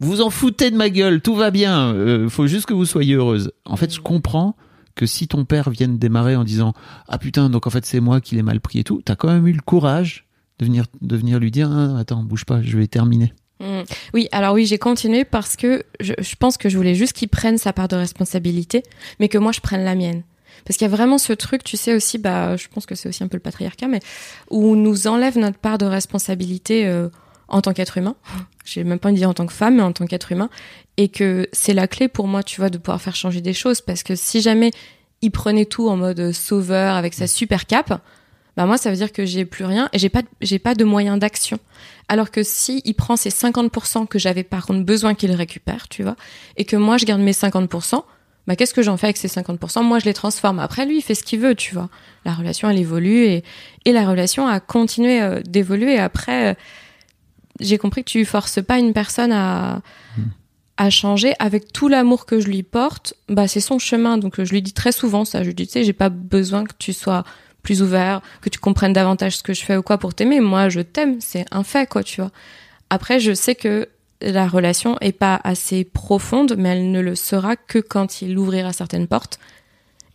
[0.00, 3.14] Vous en foutez de ma gueule, tout va bien, euh, faut juste que vous soyez
[3.14, 3.52] heureuse.
[3.66, 4.56] En fait, je comprends
[4.94, 6.72] que si ton père vienne démarrer en disant
[7.08, 9.28] ah putain donc en fait c'est moi qui l'ai mal pris et tout, t'as quand
[9.28, 10.24] même eu le courage
[10.58, 13.34] de venir de venir lui dire Ah, attends bouge pas, je vais terminer.
[13.60, 13.82] Mm.
[14.14, 17.28] Oui, alors oui, j'ai continué parce que je, je pense que je voulais juste qu'il
[17.28, 18.82] prenne sa part de responsabilité,
[19.18, 20.22] mais que moi je prenne la mienne.
[20.64, 23.08] Parce qu'il y a vraiment ce truc, tu sais aussi, bah, je pense que c'est
[23.08, 24.00] aussi un peu le patriarcat, mais
[24.50, 27.08] où on nous enlève notre part de responsabilité euh,
[27.48, 28.16] en tant qu'être humain.
[28.64, 30.50] J'ai même pas envie de dire en tant que femme, mais en tant qu'être humain.
[30.96, 33.80] Et que c'est la clé pour moi, tu vois, de pouvoir faire changer des choses.
[33.80, 34.72] Parce que si jamais
[35.22, 38.00] il prenait tout en mode sauveur avec sa super cape,
[38.56, 40.84] bah moi ça veut dire que j'ai plus rien et j'ai pas j'ai pas de
[40.84, 41.58] moyens d'action.
[42.08, 46.02] Alors que si il prend ces 50% que j'avais par contre besoin qu'il récupère, tu
[46.02, 46.16] vois,
[46.56, 48.02] et que moi je garde mes 50%,
[48.46, 50.58] bah qu'est-ce que j'en fais avec ces 50% Moi je les transforme.
[50.58, 51.90] Après lui il fait ce qu'il veut, tu vois.
[52.24, 53.44] La relation elle évolue et
[53.84, 55.98] et la relation a continué euh, d'évoluer.
[55.98, 56.54] Après euh,
[57.60, 59.82] j'ai compris que tu forces pas une personne à
[60.78, 64.16] à changer avec tout l'amour que je lui porte, bah c'est son chemin.
[64.16, 65.42] Donc je lui dis très souvent ça.
[65.42, 67.24] Je lui dis tu sais j'ai pas besoin que tu sois
[67.66, 70.38] plus ouvert, que tu comprennes davantage ce que je fais ou quoi pour t'aimer.
[70.38, 72.30] Moi je t'aime, c'est un fait quoi, tu vois.
[72.90, 73.88] Après je sais que
[74.22, 78.72] la relation est pas assez profonde, mais elle ne le sera que quand il ouvrira
[78.72, 79.40] certaines portes.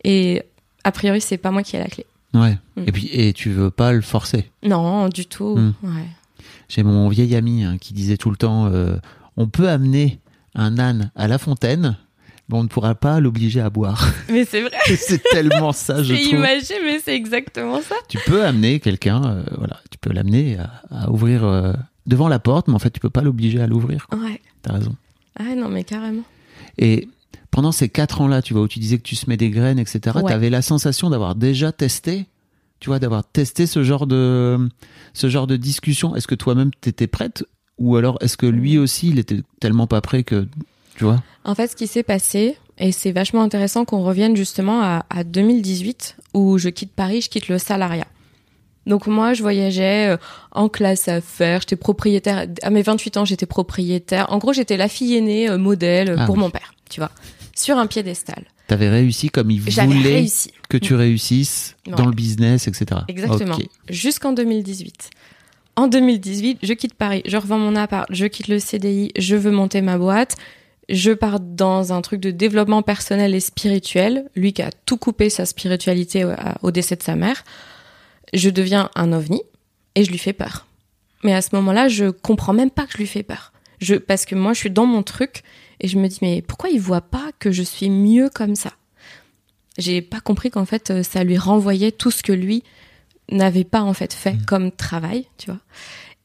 [0.02, 0.42] Et
[0.82, 2.06] a priori c'est pas moi qui ai la clé.
[2.32, 2.56] Ouais.
[2.76, 2.84] Mm.
[2.86, 4.50] Et puis et tu veux pas le forcer?
[4.62, 5.56] Non du tout.
[5.56, 5.74] Mm.
[5.82, 6.08] Ouais.
[6.70, 8.96] J'ai mon vieil ami hein, qui disait tout le temps euh,
[9.36, 10.20] on peut amener
[10.54, 11.98] un âne à la fontaine,
[12.52, 14.12] mais on ne pourra pas l'obliger à boire.
[14.30, 14.76] Mais c'est vrai.
[14.96, 16.38] c'est tellement ça, je C'est trouve.
[16.38, 17.94] imagé, mais c'est exactement ça.
[18.08, 21.72] Tu peux amener quelqu'un, euh, voilà, tu peux l'amener à, à ouvrir euh,
[22.06, 24.06] devant la porte, mais en fait tu peux pas l'obliger à l'ouvrir.
[24.12, 24.40] Ouais.
[24.62, 24.94] T'as raison.
[25.38, 26.22] Ah non mais carrément.
[26.78, 27.08] Et
[27.50, 30.16] pendant ces quatre ans-là, tu vois, où tu disais que tu semais des graines, etc.,
[30.16, 30.22] Ouais.
[30.26, 32.26] tu avais la sensation d'avoir déjà testé,
[32.80, 34.68] tu vois, d'avoir testé ce genre de,
[35.14, 36.16] ce genre de discussion.
[36.16, 37.44] Est-ce que toi-même t'étais prête?
[37.78, 40.46] Ou alors est-ce que lui aussi il était tellement pas prêt que,
[40.96, 41.22] tu vois?
[41.44, 45.24] En fait, ce qui s'est passé, et c'est vachement intéressant qu'on revienne justement à, à
[45.24, 48.06] 2018, où je quitte Paris, je quitte le salariat.
[48.86, 50.16] Donc moi, je voyageais euh,
[50.50, 54.26] en classe affaires, j'étais propriétaire, à mes 28 ans, j'étais propriétaire.
[54.32, 56.40] En gros, j'étais la fille aînée, euh, modèle, euh, Ah pour oui.
[56.40, 57.10] mon père, tu vois,
[57.54, 58.44] sur un piédestal.
[58.66, 60.50] T'avais réussi comme il voulait réussi.
[60.68, 61.94] que tu réussisses Ouais.
[61.94, 63.02] dans le business, etc.
[63.08, 63.58] Exactement.
[63.88, 65.10] Jusqu'en 2018.
[65.76, 69.50] En 2018, je quitte Paris, je revends mon appart, je quitte le CDI, je veux
[69.50, 70.36] monter ma boîte.
[70.92, 74.28] Je pars dans un truc de développement personnel et spirituel.
[74.36, 77.44] Lui qui a tout coupé sa spiritualité au, décès de sa mère.
[78.34, 79.40] Je deviens un ovni
[79.94, 80.66] et je lui fais peur.
[81.24, 83.52] Mais à ce moment-là, je comprends même pas que je lui fais peur.
[83.80, 85.44] Je, parce que moi, je suis dans mon truc
[85.80, 88.72] et je me dis, mais pourquoi il voit pas que je suis mieux comme ça?
[89.78, 92.64] J'ai pas compris qu'en fait, euh, ça lui renvoyait tout ce que lui
[93.30, 95.60] n'avait pas en fait fait comme travail, tu vois.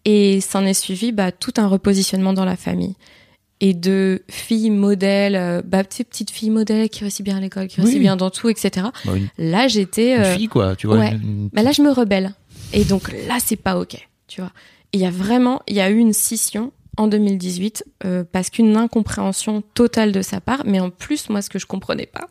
[0.04, 2.96] Et s'en est suivi bah, tout un repositionnement dans la famille.
[3.60, 7.40] Et de filles modèles, euh, bah, tu sais, petite fille modèle qui réussit bien à
[7.40, 8.02] l'école, qui réussit Oui.
[8.02, 8.88] bien dans tout, etc.
[9.06, 10.16] Bah, une, Là, j'étais.
[10.16, 10.98] une euh, fille, quoi, tu vois.
[11.00, 11.12] ouais.
[11.14, 12.34] une- mais là, je me rebelle.
[12.74, 14.52] Et donc là, c'est pas OK, tu vois.
[14.94, 18.78] Il y a vraiment, il y a eu une scission en 2018 euh, parce qu'une
[18.78, 20.62] incompréhension totale de sa part.
[20.66, 22.28] Mais en plus, moi, ce que je comprenais pas,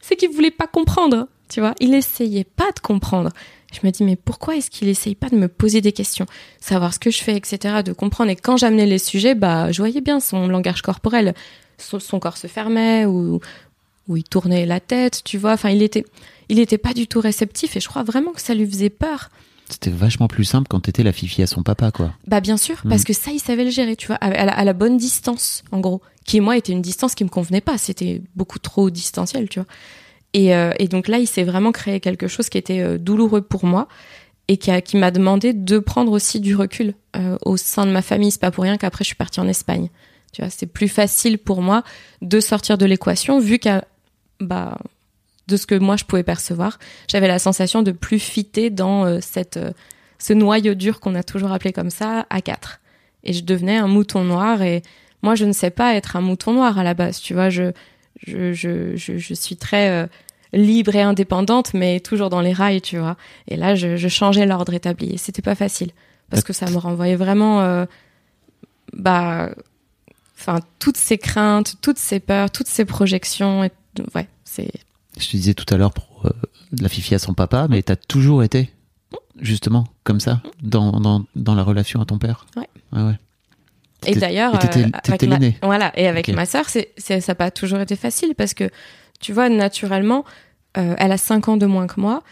[0.00, 1.74] c'est qu'il voulait pas comprendre, tu vois.
[1.80, 3.30] Il essayait pas de comprendre.
[3.72, 6.26] Je me dis, mais pourquoi est-ce qu'il essaye pas de me poser des questions,
[6.60, 8.30] savoir ce que je fais, etc., de comprendre.
[8.30, 11.34] Et quand j'amenais les sujets, bah, je voyais bien son langage corporel.
[11.76, 13.40] Son, son corps se fermait ou,
[14.08, 15.52] ou il tournait la tête, tu vois.
[15.52, 16.04] Enfin, il était,
[16.48, 19.30] il était pas du tout réceptif et je crois vraiment que ça lui faisait peur.
[19.68, 22.14] C'était vachement plus simple quand t'étais la fifi à son papa, quoi.
[22.26, 24.52] Bah bien sûr, parce que ça, il savait le gérer, tu vois, à à la,
[24.52, 26.00] à la bonne distance, en gros.
[26.24, 27.76] Qui, moi, était une distance qui me convenait pas.
[27.76, 29.68] C'était beaucoup trop distanciel, tu vois.
[30.34, 33.40] Et, euh, et donc là, il s'est vraiment créé quelque chose qui était euh, douloureux
[33.42, 33.88] pour moi
[34.48, 37.90] et qui, a- qui m'a demandé de prendre aussi du recul euh, au sein de
[37.92, 38.30] ma famille.
[38.30, 39.88] C'est pas pour rien qu'après, je suis partie en Espagne.
[40.32, 41.82] Tu vois, c'est plus facile pour moi
[42.20, 43.84] de sortir de l'équation vu qu'à
[44.40, 44.78] bah,
[45.48, 46.78] de ce que moi je pouvais percevoir.
[47.08, 49.72] J'avais la sensation de plus fitter dans euh, cette, euh,
[50.18, 52.80] ce noyau dur qu'on a toujours appelé comme ça, à quatre.
[53.24, 54.82] Et je devenais un mouton noir et
[55.22, 57.72] moi je ne sais pas être un mouton noir à la base, tu vois, je,
[58.18, 60.06] je, je, je, je suis très euh,
[60.52, 63.16] libre et indépendante, mais toujours dans les rails, tu vois.
[63.48, 65.90] Et là, je, je changeais l'ordre établi et c'était pas facile
[66.30, 67.86] parce que ça me renvoyait vraiment, euh,
[68.92, 69.50] bah,
[70.38, 73.64] enfin, toutes ces craintes, toutes ces peurs, toutes ces projections.
[73.64, 73.70] Et,
[74.14, 74.70] ouais, c'est.
[75.18, 76.30] Je te disais tout à l'heure pour euh,
[76.78, 78.70] la fifi à son papa, mais t'as toujours été,
[79.40, 82.46] justement, comme ça, dans, dans, dans la relation à ton père?
[82.56, 82.68] Ouais.
[82.92, 83.18] Ouais, ouais.
[84.06, 88.34] Et d'ailleurs, euh, voilà, et avec ma sœur, c'est, ça n'a pas toujours été facile
[88.36, 88.70] parce que,
[89.20, 90.24] tu vois, naturellement,
[90.76, 92.22] euh, elle a 5 ans de moins que moi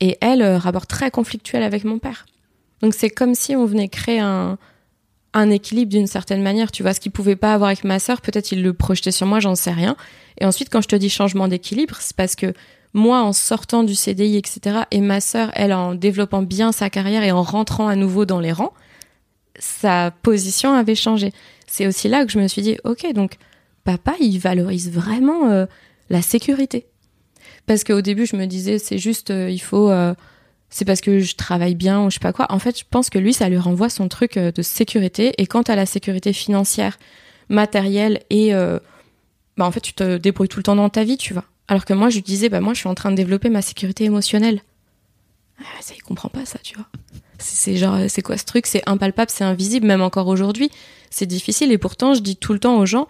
[0.00, 2.26] et elle, euh, rapport très conflictuel avec mon père.
[2.80, 4.58] Donc c'est comme si on venait créer un,
[5.34, 6.70] un équilibre d'une certaine manière.
[6.70, 9.26] Tu vois, ce qu'il pouvait pas avoir avec ma sœur, peut-être il le projetait sur
[9.26, 9.96] moi, j'en sais rien.
[10.40, 12.52] Et ensuite, quand je te dis changement d'équilibre, c'est parce que
[12.94, 17.22] moi, en sortant du CDI, etc., et ma sœur, elle, en développant bien sa carrière
[17.22, 18.72] et en rentrant à nouveau dans les rangs,
[19.58, 21.32] sa position avait changé.
[21.66, 23.36] C'est aussi là que je me suis dit, ok, donc
[23.84, 25.66] papa, il valorise vraiment euh,
[26.10, 26.86] la sécurité.
[27.66, 30.14] Parce qu'au début, je me disais, c'est juste, euh, il faut, euh,
[30.70, 32.46] c'est parce que je travaille bien ou je sais pas quoi.
[32.50, 35.32] En fait, je pense que lui, ça lui renvoie son truc de sécurité.
[35.38, 36.98] Et quant à la sécurité financière,
[37.48, 41.32] matérielle et, bah en fait, tu te débrouilles tout le temps dans ta vie, tu
[41.32, 41.44] vois.
[41.68, 43.62] Alors que moi, je lui disais, bah moi, je suis en train de développer ma
[43.62, 44.60] sécurité émotionnelle.
[45.60, 46.86] Ah, ça, il comprend pas ça, tu vois.
[47.38, 48.66] C'est genre, c'est quoi ce truc?
[48.66, 50.70] C'est impalpable, c'est invisible, même encore aujourd'hui.
[51.10, 53.08] C'est difficile et pourtant, je dis tout le temps aux gens,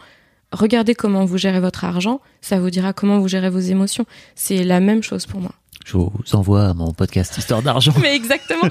[0.52, 4.04] regardez comment vous gérez votre argent, ça vous dira comment vous gérez vos émotions.
[4.34, 5.52] C'est la même chose pour moi.
[5.84, 7.92] Je vous envoie mon podcast Histoire d'argent.
[8.02, 8.68] Mais exactement,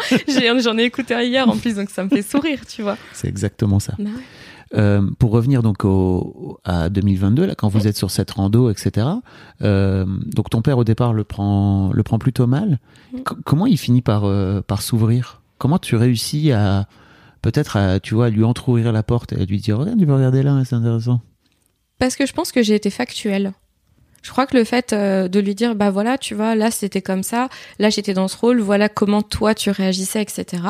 [0.61, 2.97] j'en ai écouté un hier en plus, donc ça me fait sourire, tu vois.
[3.13, 3.93] C'est exactement ça.
[3.97, 4.21] Bah ouais.
[4.73, 9.07] Euh, pour revenir donc au, à 2022, là, quand vous êtes sur cette rando, etc.
[9.61, 12.79] euh, donc ton père au départ le prend, le prend plutôt mal.
[13.13, 13.17] Mm.
[13.17, 15.41] C- comment il finit par, euh, par s'ouvrir?
[15.57, 16.87] Comment tu réussis à
[17.41, 20.05] peut-être à, tu vois, à lui entrouvrir la porte et à lui dire regarde, tu
[20.05, 21.21] peux regarder là, c'est intéressant.
[21.99, 23.53] Parce que je pense que j'ai été factuelle.
[24.23, 27.03] Je crois que le fait euh, de lui dire, bah voilà, tu vois, là c'était
[27.03, 30.63] comme ça, là j'étais dans ce rôle, voilà comment toi tu réagissais, etc.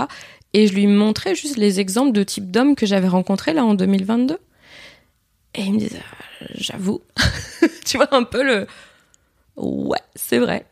[0.51, 3.73] Et je lui montrais juste les exemples de type d'hommes que j'avais rencontrés là en
[3.73, 4.37] 2022.
[5.55, 6.01] Et il me disait,
[6.41, 7.01] euh, j'avoue,
[7.85, 8.67] tu vois un peu le,
[9.55, 10.65] ouais, c'est vrai.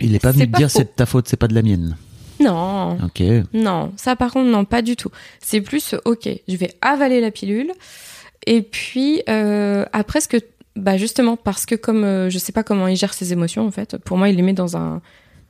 [0.00, 1.96] Il n'est pas venu pas dire c'est de ta faute, c'est pas de la mienne.
[2.44, 3.22] Non, Ok.
[3.52, 5.10] non, ça par contre non, pas du tout.
[5.40, 7.72] C'est plus, ok, je vais avaler la pilule.
[8.46, 10.36] Et puis euh, après, ce que,
[10.76, 13.70] bah justement, parce que comme euh, je sais pas comment il gère ses émotions en
[13.70, 15.00] fait, pour moi il les met dans un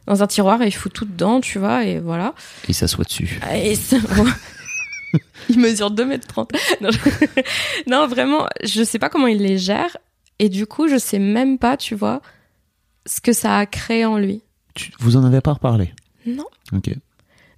[0.06, 2.34] dans un tiroir et il fout tout dedans, tu vois, et voilà.
[2.64, 3.40] Et il s'assoit dessus.
[3.54, 3.96] Et ça-
[5.48, 6.52] il mesure 2 mètres 30.
[6.80, 7.40] Non, je-
[7.90, 9.96] non, vraiment, je sais pas comment il les gère.
[10.38, 12.20] Et du coup, je sais même pas, tu vois,
[13.06, 14.42] ce que ça a créé en lui.
[14.74, 15.92] Tu- vous en avez pas reparlé?
[16.26, 16.44] Non.
[16.72, 16.94] Ok.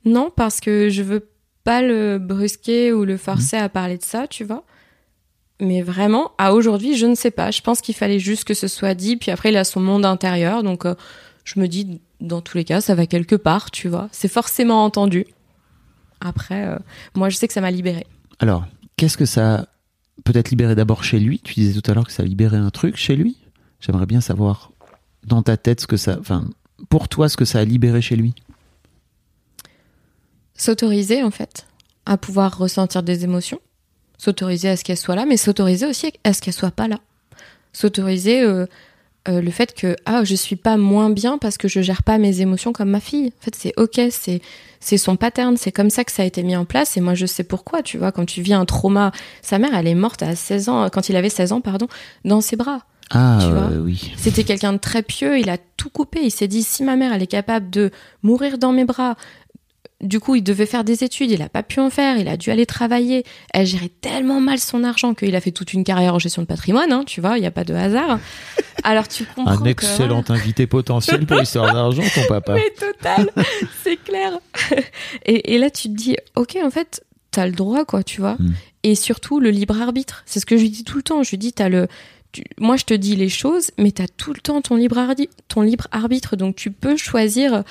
[0.04, 1.28] Non, parce que je veux
[1.64, 4.64] pas le brusquer ou le forcer à parler de ça, tu vois.
[5.60, 7.50] Mais vraiment, à aujourd'hui, je ne sais pas.
[7.50, 9.16] Je pense qu'il fallait juste que ce soit dit.
[9.16, 10.62] Puis après, il a son monde intérieur.
[10.62, 10.94] Donc, euh,
[11.44, 14.08] je me dis, dans tous les cas, ça va quelque part, tu vois.
[14.12, 15.26] C'est forcément entendu.
[16.20, 16.78] Après, euh,
[17.14, 18.06] moi, je sais que ça m'a libérée.
[18.38, 18.66] Alors,
[18.96, 19.66] qu'est-ce que ça
[20.24, 21.40] peut-être libéré d'abord chez lui?
[21.40, 23.38] Tu disais tout à l'heure que ça a libéré un truc chez lui.
[23.80, 24.72] J'aimerais bien savoir
[25.24, 26.48] dans ta tête ce que ça, enfin,
[26.88, 28.34] pour toi, ce que ça a libéré chez lui.
[30.56, 31.66] S'autoriser, en fait,
[32.04, 33.60] à pouvoir ressentir des émotions.
[34.18, 36.98] S'autoriser à ce qu'elles soient là, mais s'autoriser aussi à ce qu'elles soient pas là.
[37.72, 38.66] S'autoriser euh,
[39.28, 42.16] euh, le fait que ah je suis pas moins bien parce que je gère pas
[42.16, 43.32] mes émotions comme ma fille.
[43.40, 44.40] En fait, c'est ok, c'est
[44.78, 47.14] c'est son pattern, c'est comme ça que ça a été mis en place et moi
[47.14, 49.10] je sais pourquoi, tu vois, quand tu vis un trauma,
[49.42, 51.88] sa mère elle est morte à 16 ans quand il avait 16 ans pardon,
[52.24, 52.82] dans ses bras.
[53.10, 54.12] Ah Tu vois euh, oui.
[54.16, 56.20] C'était quelqu'un de très pieux, il a tout coupé.
[56.22, 57.90] Il s'est dit si ma mère elle est capable de
[58.22, 59.16] mourir dans mes bras,
[60.02, 62.36] du coup il devait faire des études, il a pas pu en faire, il a
[62.36, 63.24] dû aller travailler.
[63.54, 66.46] Elle gérait tellement mal son argent qu'il a fait toute une carrière en gestion de
[66.46, 68.18] patrimoine, hein, tu vois, il y a pas de hasard.
[68.82, 72.54] Alors tu comprends Un que, excellent invité potentiel pour l'histoire d'argent, ton papa.
[72.56, 73.30] mais total,
[73.82, 74.38] c'est clair.
[75.24, 78.36] Et, et là, tu te dis, ok, en fait, t'as le droit, quoi, tu vois.
[78.38, 78.54] Mm.
[78.84, 80.22] Et surtout, le libre arbitre.
[80.26, 81.22] C'est ce que je lui dis tout le temps.
[81.22, 81.88] Je lui dis, t'as le.
[82.32, 85.28] tu- moi, je te dis les choses, mais t'as tout le temps ton libre, ardi-
[85.48, 86.36] ton libre arbitre.
[86.36, 87.64] Donc, tu peux choisir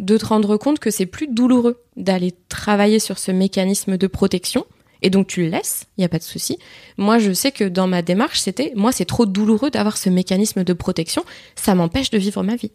[0.00, 4.64] de te rendre compte que c'est plus douloureux d'aller travailler sur ce mécanisme de protection.
[5.02, 6.58] Et donc tu le laisses, il n'y a pas de souci.
[6.98, 10.62] Moi, je sais que dans ma démarche, c'était, moi, c'est trop douloureux d'avoir ce mécanisme
[10.64, 11.24] de protection.
[11.54, 12.72] Ça m'empêche de vivre ma vie.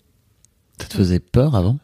[0.82, 1.78] Ça te faisait peur avant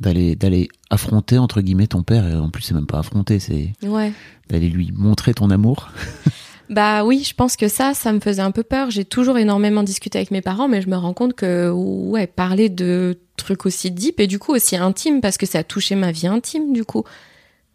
[0.00, 2.26] d'aller d'aller affronter entre guillemets ton père?
[2.26, 4.12] Et en plus c'est même pas affronter, c'est Ouais.
[4.48, 5.90] d'aller lui montrer ton amour?
[6.70, 8.90] Bah oui, je pense que ça, ça me faisait un peu peur.
[8.90, 12.70] J'ai toujours énormément discuté avec mes parents, mais je me rends compte que, ouais, parler
[12.70, 16.12] de trucs aussi deep et du coup aussi intimes, parce que ça a touché ma
[16.12, 17.04] vie intime, du coup,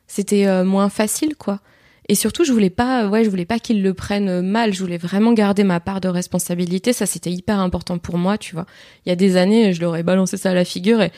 [0.07, 1.59] c'était euh, moins facile, quoi.
[2.11, 4.73] Et surtout, je voulais pas, ouais, je voulais pas qu'ils le prennent mal.
[4.73, 6.91] Je voulais vraiment garder ma part de responsabilité.
[6.91, 8.65] Ça, c'était hyper important pour moi, tu vois.
[9.05, 11.11] Il y a des années, je leur ai balancé ça à la figure et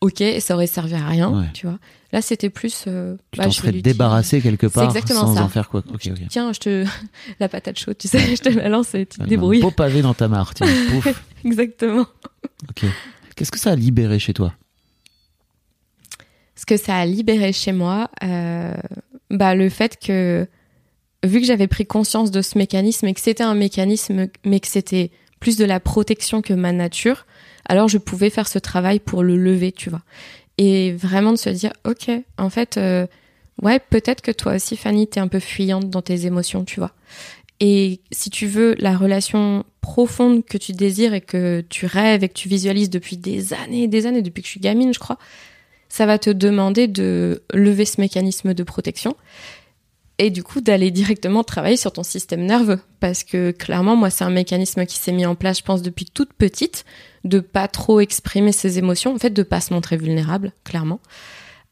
[0.00, 1.46] ok, ça aurait servi à rien, Ouais.
[1.52, 1.78] tu vois.
[2.12, 2.84] Là, c'était plus.
[2.86, 5.42] euh, Tu bah, t'en serais débarrassé quelque part exactement sans ça.
[5.44, 5.82] en faire quoi.
[5.92, 6.20] Ok, ok.
[6.30, 6.84] Tiens, je te
[7.40, 9.60] la patate chaude, tu sais, je te la lance et tu te Un débrouilles.
[9.60, 10.66] beau pavé dans ta mare, tiens.
[10.90, 11.08] Pouf.
[11.44, 12.06] Exactement.
[12.70, 12.84] Ok.
[13.36, 14.54] Qu'est-ce que ça a libéré chez toi?
[16.54, 18.74] Ce que ça a libéré chez moi, euh,
[19.30, 20.46] bah le fait que
[21.24, 24.68] vu que j'avais pris conscience de ce mécanisme et que c'était un mécanisme, mais que
[24.68, 27.26] c'était plus de la protection que ma nature,
[27.66, 30.02] alors je pouvais faire ce travail pour le lever, tu vois.
[30.58, 33.06] Et vraiment de se dire, ok, en fait, euh,
[33.62, 36.92] ouais, peut-être que toi aussi, Fanny, t'es un peu fuyante dans tes émotions, tu vois.
[37.64, 42.28] Et si tu veux la relation profonde que tu désires et que tu rêves et
[42.28, 44.98] que tu visualises depuis des années et des années, depuis que je suis gamine, je
[44.98, 45.16] crois,
[45.88, 49.14] ça va te demander de lever ce mécanisme de protection
[50.18, 52.80] et du coup d'aller directement travailler sur ton système nerveux.
[52.98, 56.06] Parce que clairement moi c'est un mécanisme qui s'est mis en place je pense depuis
[56.06, 56.84] toute petite
[57.22, 60.98] de pas trop exprimer ses émotions en fait de pas se montrer vulnérable clairement.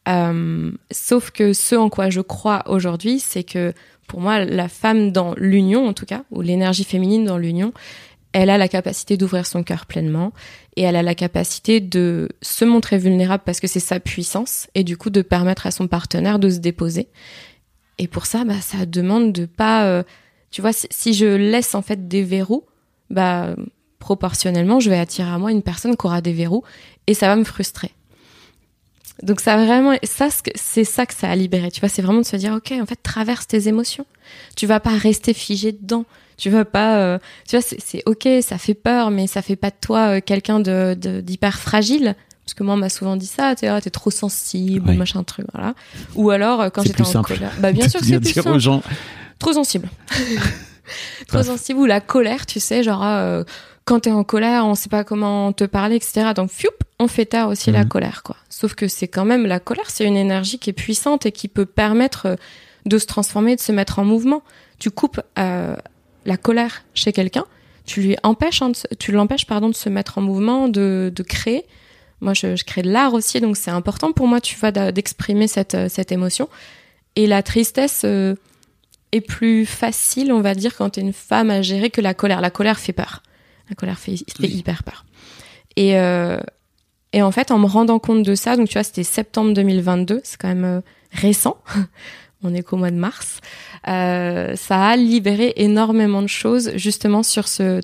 [0.09, 3.75] Euh, sauf que ce en quoi je crois aujourd'hui c'est que
[4.11, 7.73] pour moi la femme dans l'union en tout cas ou l'énergie féminine dans l'union
[8.33, 10.33] elle a la capacité d'ouvrir son cœur pleinement
[10.77, 14.83] et elle a la capacité de se montrer vulnérable parce que c'est sa puissance et
[14.83, 17.09] du coup de permettre à son partenaire de se déposer.
[17.99, 20.03] Et pour ça, bah, ça demande de pas, euh,
[20.51, 22.65] tu vois, si, je laisse en fait des verrous,
[23.11, 23.55] bah,
[23.99, 26.65] proportionnellement, je vais attirer à moi une personne qui aura des verrous
[27.07, 27.93] et ça va me frustrer.
[29.23, 31.71] Donc ça vraiment, ça c'est ça que ça a libéré.
[31.71, 34.07] Tu vois, c'est vraiment de se dire, ok, en fait, traverse tes émotions.
[34.57, 36.05] Tu vas pas rester figé dedans.
[36.39, 39.69] Tu vas pas, euh, tu vois, c'est- ok, ça fait peur, mais ça fait pas
[39.71, 42.15] de toi euh, quelqu'un de d'hyper fragile.
[42.47, 44.97] Parce que moi, on m'a souvent dit ça, t'es ah, t'es trop sensible, Oui.
[44.97, 45.75] machin truc, voilà.
[46.17, 47.35] Ou alors, euh, quand j'étais en simple.
[47.35, 47.53] colère.
[47.61, 48.57] Bah, bien sûr c'est plus dire simple.
[48.57, 48.83] aux gens.
[49.39, 49.89] Trop sensible.
[51.29, 53.45] Trop sensible ou la colère, tu sais, genre euh,
[53.85, 56.31] quand t'es en colère, on sait pas comment te parler, etc.
[56.35, 57.89] Donc fioup, on fait taire aussi la Mhm.
[57.89, 58.37] colère, quoi.
[58.49, 61.49] Sauf que c'est quand même la colère, c'est une énergie qui est puissante et qui
[61.49, 62.37] peut permettre euh,
[62.87, 64.43] de se transformer, de se mettre en mouvement.
[64.79, 65.75] Tu coupes euh,
[66.25, 67.45] la colère chez quelqu'un,
[67.85, 71.23] tu lui empêches, hein, de tu l'empêches pardon de se mettre en mouvement, de, de
[71.23, 71.65] créer.
[72.21, 75.49] Moi, je, je crée de l'art aussi, donc c'est important pour moi, tu vois, d'exprimer
[75.49, 76.49] cette, euh, cette émotion.
[77.17, 78.35] Et la tristesse euh,
[79.13, 82.41] est plus facile, on va dire, quand t'es une femme à gérer que la colère.
[82.43, 83.23] La colère fait peur.
[83.71, 84.49] La colère fait, fait Oui.
[84.49, 85.05] hyper peur.
[85.77, 86.39] Et, euh,
[87.13, 90.21] et en fait, en me rendant compte de ça, donc tu vois, c'était septembre 2022,
[90.25, 90.81] c'est quand même euh,
[91.13, 91.57] récent.
[92.43, 93.41] On est qu'au mois de mars.
[93.89, 97.81] Euh, ça a libéré énormément de choses, justement, sur ce,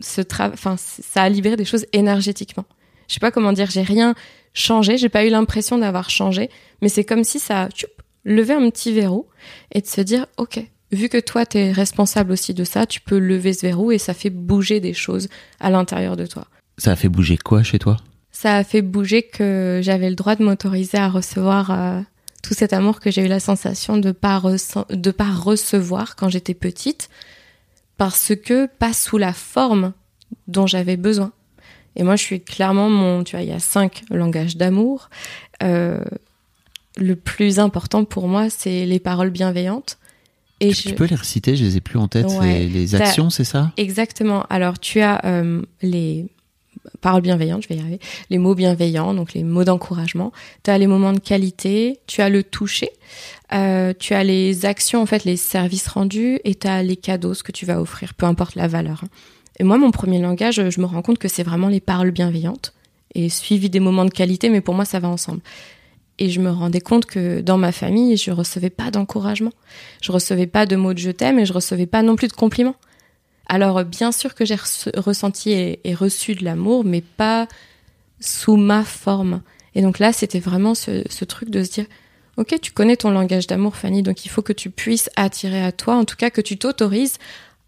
[0.00, 0.52] ce travail.
[0.54, 2.64] Enfin, ça a libéré des choses énergétiquement.
[3.08, 4.14] Je sais pas comment dire, j'ai rien
[4.52, 6.48] changé, j'ai pas eu l'impression d'avoir changé,
[6.80, 7.68] mais c'est comme si ça a
[8.24, 9.26] levé un petit verrou
[9.72, 13.18] et de se dire, ok, vu que toi t'es responsable aussi de ça, tu peux
[13.18, 15.28] lever ce verrou et ça fait bouger des choses
[15.60, 16.46] à l'intérieur de toi.
[16.78, 17.96] Ça a fait bouger quoi chez toi?
[18.32, 22.00] Ça a fait bouger que j'avais le droit de m'autoriser à recevoir euh,
[22.42, 24.42] tout cet amour que j'ai eu la sensation de pas
[24.90, 27.08] de pas recevoir quand j'étais petite,
[27.96, 29.92] parce que pas sous la forme
[30.48, 31.32] dont j'avais besoin.
[31.96, 35.10] Et moi, je suis clairement mon, tu vois, il y a cinq langages d'amour.
[35.62, 36.02] Euh,
[36.96, 39.98] le plus important pour moi, c'est les paroles bienveillantes.
[40.60, 42.26] Et tu, je- tu peux les reciter, je les ai plus en tête.
[42.26, 42.66] Ouais.
[42.66, 43.72] Les, actions, c'est ça?
[43.76, 44.44] Exactement.
[44.50, 46.26] Alors, tu as euh, les
[47.00, 47.98] paroles bienveillantes, je vais y arriver,
[48.30, 50.32] les mots bienveillants, donc les mots d'encouragement.
[50.62, 52.90] Tu as les moments de qualité, tu as le toucher,
[53.52, 57.34] euh, tu as les actions, en fait, les services rendus, et tu as les cadeaux,
[57.34, 59.04] ce que tu vas offrir, peu importe la valeur.
[59.58, 62.74] Et moi, mon premier langage, je me rends compte que c'est vraiment les paroles bienveillantes,
[63.14, 65.40] et suivi des moments de qualité, mais pour moi, ça va ensemble.
[66.18, 69.52] Et je me rendais compte que dans ma famille, je recevais pas d'encouragement.
[70.00, 72.32] Je recevais pas de mots de je t'aime et je recevais pas non plus de
[72.32, 72.76] compliments.
[73.46, 74.56] Alors, bien sûr que j'ai
[74.96, 77.48] ressenti et, et reçu de l'amour, mais pas
[78.20, 79.42] sous ma forme.
[79.74, 81.86] Et donc là, c'était vraiment ce, ce truc de se dire,
[82.36, 85.72] ok, tu connais ton langage d'amour, Fanny, donc il faut que tu puisses attirer à
[85.72, 87.18] toi, en tout cas que tu t'autorises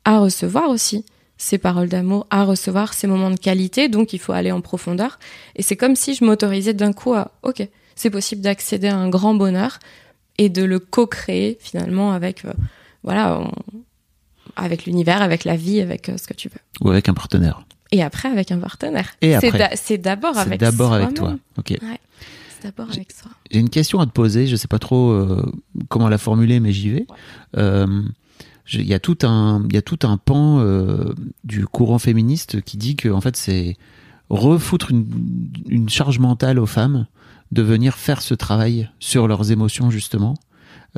[0.04, 1.04] à recevoir aussi
[1.38, 5.18] ces paroles d'amour, à recevoir ces moments de qualité, donc il faut aller en profondeur.
[5.56, 9.08] Et c'est comme si je m'autorisais d'un coup à, ok, c'est possible d'accéder à un
[9.08, 9.78] grand bonheur
[10.38, 12.52] et de le co-créer finalement avec, euh,
[13.02, 13.50] voilà, on-
[14.54, 16.60] avec l'univers, avec la vie, avec euh, ce que tu veux.
[16.86, 19.10] Ou avec un partenaire Et après avec un partenaire.
[19.22, 19.70] Et après.
[19.76, 21.36] C'est d'abord C'est avec d'abord avec toi.
[21.58, 21.74] Ok.
[21.78, 23.30] C'est d'abord avec soi.
[23.50, 24.46] J'ai une question à te poser.
[24.46, 25.42] Je sais pas trop euh,
[25.88, 27.06] comment la formuler, mais j'y vais.
[28.72, 32.62] Il y a tout un, il y a tout un pan euh, du courant féministe
[32.62, 33.76] qui dit que en fait c'est
[34.28, 35.06] refoutre une,
[35.68, 37.06] une charge mentale aux femmes
[37.52, 40.34] de venir faire ce travail sur leurs émotions justement,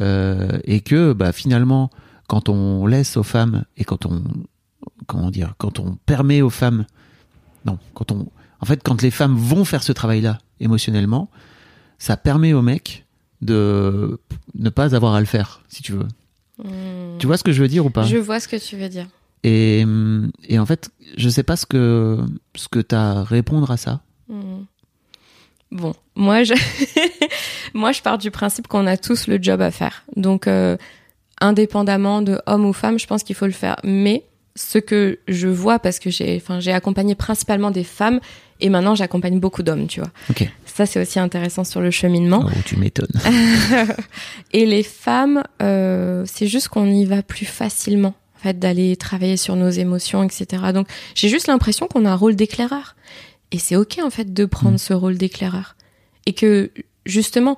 [0.01, 1.91] euh, et que bah, finalement
[2.27, 4.23] quand on laisse aux femmes et quand on
[5.07, 6.85] comment dire, quand on permet aux femmes,
[7.65, 8.29] non, quand on,
[8.61, 11.31] en fait, quand les femmes vont faire ce travail-là émotionnellement,
[11.99, 13.07] ça permet aux mecs
[13.41, 14.21] de
[14.55, 16.09] ne pas avoir à le faire, si tu veux.
[16.63, 17.19] Hmm.
[17.19, 18.05] Tu vois ce que je veux dire ou pas?
[18.05, 19.07] Je vois ce que tu veux dire.
[19.45, 19.85] et,
[20.49, 22.19] et en fait, je sais pas ce que
[22.57, 24.03] ce que t'as à répondre à ça.
[24.29, 24.65] Hmm.
[25.71, 26.55] Bon, moi je,
[27.75, 30.05] moi je pars du principe qu'on a tous le job à faire.
[30.17, 30.77] Donc, euh,
[31.41, 33.77] indépendamment de homme ou femme, je pense qu'il faut le faire.
[33.85, 34.25] Mais
[34.57, 38.21] ce que je vois, parce que j'ai, enfin, j'ai accompagné principalement des femmes
[38.61, 40.11] et maintenant j'accompagne beaucoup d'hommes, tu vois.
[40.31, 40.49] Ok.
[40.67, 42.45] Ça c'est aussi intéressant sur le cheminement.
[42.47, 43.07] Oh, tu m'étonnes.
[44.53, 49.37] et les femmes, euh, c'est juste qu'on y va plus facilement, en fait, d'aller travailler
[49.37, 50.63] sur nos émotions, etc.
[50.73, 52.97] Donc, j'ai juste l'impression qu'on a un rôle d'éclaireur.
[53.53, 54.79] Et c'est ok, en fait, de prendre Mm.
[54.79, 55.75] ce rôle d'éclaireur.
[56.27, 56.71] Et que,
[57.07, 57.57] justement,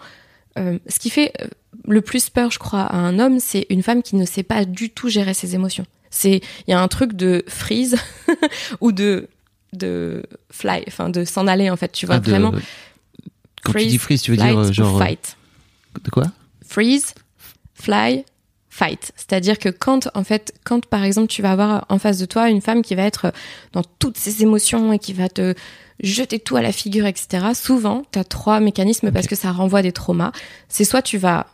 [0.58, 1.48] euh, ce qui fait euh,
[1.88, 4.64] le plus peur, je crois, à un homme, c'est une femme qui ne sait pas
[4.64, 5.86] du tout gérer ses émotions.
[6.10, 7.96] C'est, il y a un truc de freeze
[8.80, 9.28] ou de
[9.72, 11.92] de fly, enfin de s'en aller en fait.
[11.92, 12.52] Tu vois Ah, de- vraiment.
[13.62, 15.36] Quand tu dis freeze, tu veux dire euh, genre fight
[16.04, 16.24] de quoi?
[16.66, 17.14] Freeze,
[17.74, 18.24] fly,
[18.80, 19.12] fight.
[19.14, 22.48] C'est-à-dire que quand, en fait, quand par exemple tu vas avoir en face de toi
[22.48, 23.32] une femme qui va être
[23.72, 25.54] dans toutes ses émotions et qui va te
[26.02, 27.48] jeter tout à la figure, etc.
[27.54, 30.32] Souvent, tu as trois mécanismes parce que ça renvoie des traumas.
[30.68, 31.46] C'est soit tu vas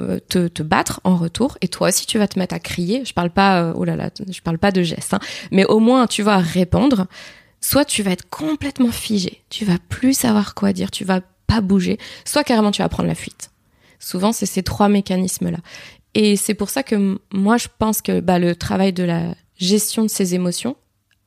[0.00, 3.04] euh, te, te battre en retour et toi aussi tu vas te mettre à crier.
[3.04, 5.20] Je parle pas, euh, oh là là, je parle pas de gestes, hein,
[5.50, 7.06] mais au moins tu vas répondre.
[7.60, 11.60] Soit tu vas être complètement figé, tu vas plus savoir quoi dire, tu vas pas
[11.60, 11.98] bouger.
[12.24, 13.50] Soit carrément tu vas prendre la fuite.
[13.98, 15.58] Souvent, c'est ces trois mécanismes-là.
[16.14, 20.02] Et c'est pour ça que moi, je pense que bah, le travail de la gestion
[20.02, 20.76] de ses émotions,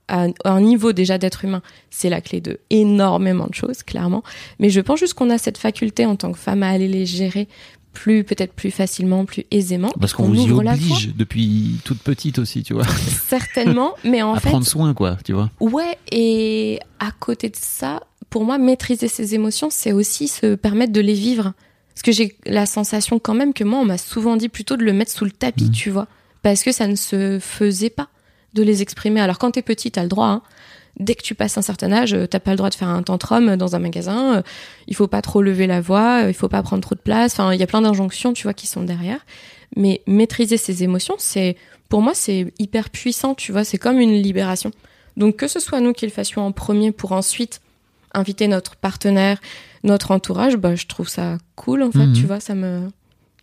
[0.08, 4.24] à un niveau déjà d'être humain, c'est la clé de énormément de choses, clairement.
[4.60, 7.06] Mais je pense juste qu'on a cette faculté en tant que femme à aller les
[7.06, 7.48] gérer
[7.94, 9.92] plus, peut-être plus facilement, plus aisément.
[10.00, 12.88] Parce qu'on vous y oblige depuis toute petite aussi, tu vois.
[13.28, 15.52] Certainement, mais en à fait, prendre soin, quoi, tu vois.
[15.60, 20.92] Ouais, et à côté de ça, pour moi, maîtriser ses émotions, c'est aussi se permettre
[20.92, 21.54] de les vivre.
[21.94, 24.84] Parce que j'ai la sensation quand même que moi, on m'a souvent dit plutôt de
[24.84, 25.72] le mettre sous le tapis, Mhm.
[25.72, 26.08] tu vois.
[26.42, 28.10] Parce que ça ne se faisait pas
[28.54, 29.22] de les exprimer.
[29.22, 30.28] Alors quand t'es petit, t'as le droit.
[30.28, 30.42] hein.
[31.00, 33.02] Dès que tu passes un certain âge, euh, t'as pas le droit de faire un
[33.02, 34.36] tantrum dans un magasin.
[34.38, 34.42] euh,
[34.88, 37.34] Il faut pas trop lever la voix, euh, il faut pas prendre trop de place.
[37.34, 39.20] Enfin, il y a plein d'injonctions, tu vois, qui sont derrière.
[39.76, 41.58] Mais maîtriser ses émotions, c'est,
[41.90, 43.64] pour moi, c'est hyper puissant, tu vois.
[43.64, 44.70] C'est comme une libération.
[45.18, 47.62] Donc que ce soit nous qui le fassions en premier pour ensuite
[48.14, 49.40] inviter notre partenaire,
[49.84, 52.14] notre entourage, bah, je trouve ça cool en fait, Mhm.
[52.14, 52.88] tu vois, ça me...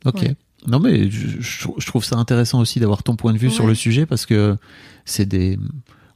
[0.04, 0.22] Ok.
[0.22, 0.36] Ouais.
[0.66, 4.04] Non, mais je, trouve ça intéressant aussi d'avoir ton point de vue sur le sujet
[4.04, 4.56] parce que
[5.06, 5.58] c'est des.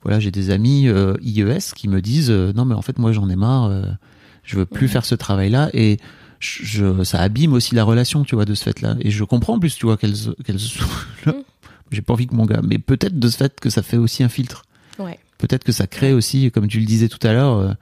[0.02, 3.12] Voilà, j'ai des amis euh, IES qui me disent euh, non, mais en fait, moi,
[3.12, 3.84] j'en ai marre, euh,
[4.42, 4.92] je veux plus Ouais.
[4.92, 5.98] faire ce travail-là et
[6.40, 8.96] je, ça abîme aussi la relation, tu vois, de ce fait-là.
[9.00, 10.14] Et je comprends en plus, tu vois, qu'elles.
[10.44, 10.57] qu'elles
[11.26, 11.32] Mm.
[11.90, 14.22] j'ai pas envie que mon gars, mais peut-être de ce fait que ça fait aussi
[14.22, 14.64] un filtre.
[14.98, 15.18] Ouais.
[15.38, 17.72] Peut-être que ça crée aussi, comme tu le disais tout à l'heure, euh,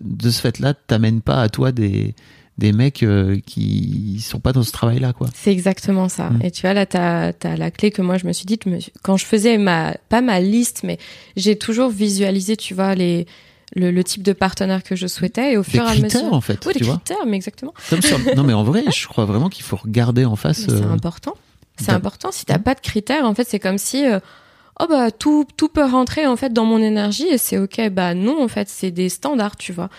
[0.00, 2.14] de ce fait-là, t'amènes pas à toi des,
[2.58, 5.28] des mecs euh, qui sont pas dans ce travail-là, quoi.
[5.34, 6.30] C'est exactement ça.
[6.30, 6.42] Mm.
[6.44, 8.68] Et tu vois, là, t'as as la clé que moi, je me suis dit, je
[8.70, 10.98] me suis- quand je faisais ma, pas ma liste, mais
[11.36, 13.26] j'ai toujours visualisé, tu vois, les,
[13.74, 16.22] le, le type de partenaire que je souhaitais et au Des fur et à critères,
[16.22, 16.32] mesure.
[16.34, 16.96] en fait, Oui, tu des vois.
[16.96, 17.72] critères, mais exactement.
[17.88, 18.00] Comme.
[18.36, 20.60] Non, mais en vrai, je crois vraiment qu'il faut regarder en face.
[20.66, 21.34] C'est euh, important.
[21.78, 22.30] C'est important.
[22.30, 24.20] Si t'as pas de critères, en fait, c'est comme si, euh,
[24.80, 27.88] oh bah tout peut rentrer en fait dans mon énergie et c'est ok.
[27.90, 29.90] Bah non, en fait, c'est des standards, tu vois.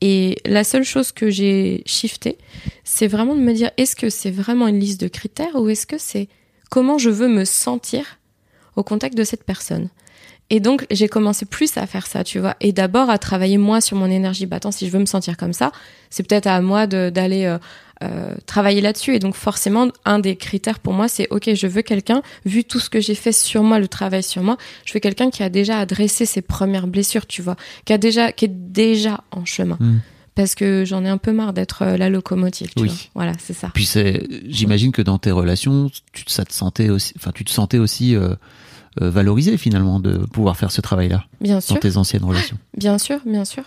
[0.00, 2.38] Et la seule chose que j'ai shifté,
[2.84, 5.86] c'est vraiment de me dire, est-ce que c'est vraiment une liste de critères ou est-ce
[5.86, 6.28] que c'est
[6.70, 8.18] comment je veux me sentir
[8.76, 9.88] au contact de cette personne?
[10.50, 12.56] Et donc, j'ai commencé plus à faire ça, tu vois.
[12.60, 14.46] Et d'abord, à travailler moi sur mon énergie.
[14.46, 15.72] Bah, attends, si je veux me sentir comme ça,
[16.08, 17.54] c'est peut-être à moi d'aller
[18.02, 19.14] euh, travailler là-dessus.
[19.14, 22.78] Et donc, forcément, un des critères pour moi, c'est OK, je veux quelqu'un, vu tout
[22.80, 25.48] ce que j'ai fait sur moi, le travail sur moi, je veux quelqu'un qui a
[25.48, 29.76] déjà adressé ses premières blessures, tu vois, qui a déjà, qui est déjà en chemin.
[29.80, 29.98] Hmm.
[30.36, 32.88] Parce que j'en ai un peu marre d'être euh, la locomotive, tu Oui.
[32.88, 32.96] vois.
[33.16, 33.70] Voilà, c'est ça.
[33.74, 37.50] Puis c'est, j'imagine que dans tes relations, tu, ça te sentais aussi, enfin, tu te
[37.50, 38.36] sentais aussi euh,
[39.00, 42.58] valorisé finalement de pouvoir faire ce travail-là Bien dans sûr, tes anciennes relations.
[42.76, 43.64] bien sûr, bien sûr.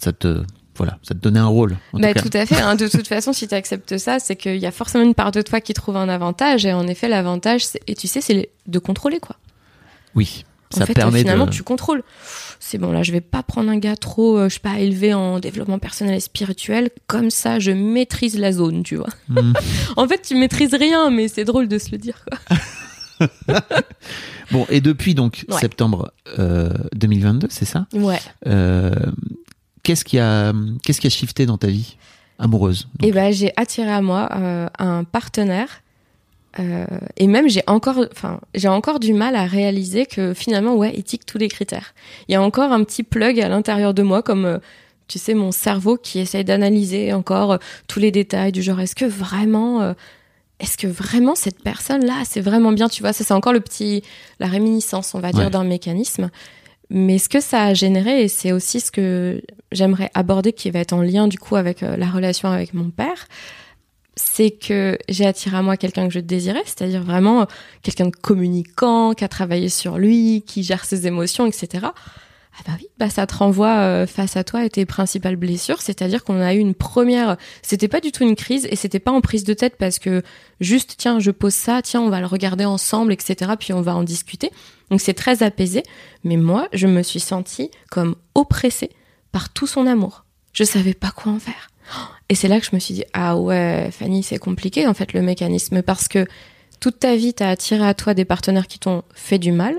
[0.00, 0.42] Ça te,
[0.82, 1.76] voilà, ça te donnait un rôle.
[1.92, 2.60] En Bah, tout à fait.
[2.60, 2.74] hein.
[2.74, 5.42] De toute façon, si tu acceptes ça, c'est qu'il y a forcément une part de
[5.42, 6.64] toi qui trouve un avantage.
[6.64, 9.36] Et en effet, l'avantage, et tu sais, c'est de contrôler, quoi.
[10.14, 11.50] Oui, En ça fait, permet finalement, de.
[11.50, 12.02] tu contrôles.
[12.58, 15.12] C'est bon, là, je vais pas prendre un gars trop, euh, je sais pas, élevé
[15.14, 16.90] en développement personnel et spirituel.
[17.06, 19.08] Comme ça, je maîtrise la zone, tu vois.
[19.28, 19.52] Hmm.
[19.96, 22.56] En fait, tu maîtrises rien, mais c'est drôle de se le dire, quoi.
[24.50, 25.60] Bon, et depuis donc Ouais.
[25.60, 27.86] septembre euh, 2022, c'est ça?
[27.92, 28.18] Ouais.
[28.46, 28.90] Euh,
[29.82, 30.52] Qu'est-ce qui a
[30.82, 31.96] qu'est-ce qui a shifté dans ta vie
[32.38, 35.82] amoureuse donc Et ben j'ai attiré à moi euh, un partenaire.
[36.58, 36.84] euh,
[37.16, 41.04] et même j'ai encore, enfin j'ai encore du mal à réaliser que finalement ouais il
[41.04, 41.94] tique tous les critères.
[42.28, 44.58] Il y a encore un petit plug à l'intérieur de moi comme euh,
[45.06, 47.58] tu sais mon cerveau qui essaye d'analyser encore
[47.88, 49.94] tous les détails du genre est-ce que vraiment
[50.60, 53.12] est-ce que vraiment cette personne là c'est vraiment bien tu vois?
[53.12, 54.02] Ça c'est encore le petit
[54.38, 56.30] la réminiscence on va dire d'un mécanisme
[56.90, 59.40] mais ce que ça a généré et c'est aussi ce que
[59.72, 62.90] j'aimerais aborder qui va être en lien du coup avec euh, la relation avec mon
[62.90, 63.26] père
[64.16, 67.44] c'est que j'ai attiré à moi quelqu'un que je désirais, c'est-à-dire vraiment euh,
[67.82, 71.86] quelqu'un de communicant, qui a travaillé sur lui, qui gère ses émotions, etc.
[72.58, 75.80] Ah bah oui, bah ça te renvoie euh, face à toi et tes principales blessures,
[75.82, 79.12] c'est-à-dire qu'on a eu une première, c'était pas du tout une crise et c'était pas
[79.12, 80.22] en prise de tête parce que
[80.60, 83.52] juste tiens je pose ça, tiens on va le regarder ensemble, etc.
[83.58, 84.50] Puis on va en discuter.
[84.90, 85.84] Donc c'est très apaisé,
[86.24, 88.90] mais moi je me suis sentie comme oppressée
[89.32, 90.24] par tout son amour.
[90.52, 91.70] Je savais pas quoi en faire.
[92.28, 95.12] Et c'est là que je me suis dit, ah ouais, Fanny, c'est compliqué en fait
[95.12, 96.26] le mécanisme parce que
[96.80, 99.76] toute ta vie, t'as attiré à toi des partenaires qui t'ont fait du mal,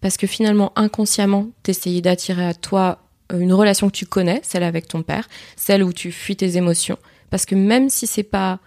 [0.00, 2.98] parce que finalement, inconsciemment, t'essayais d'attirer à toi
[3.32, 6.56] euh, une relation que tu connais, celle avec ton père, celle où tu fuis tes
[6.56, 6.98] émotions,
[7.30, 8.58] parce que même si c'est pas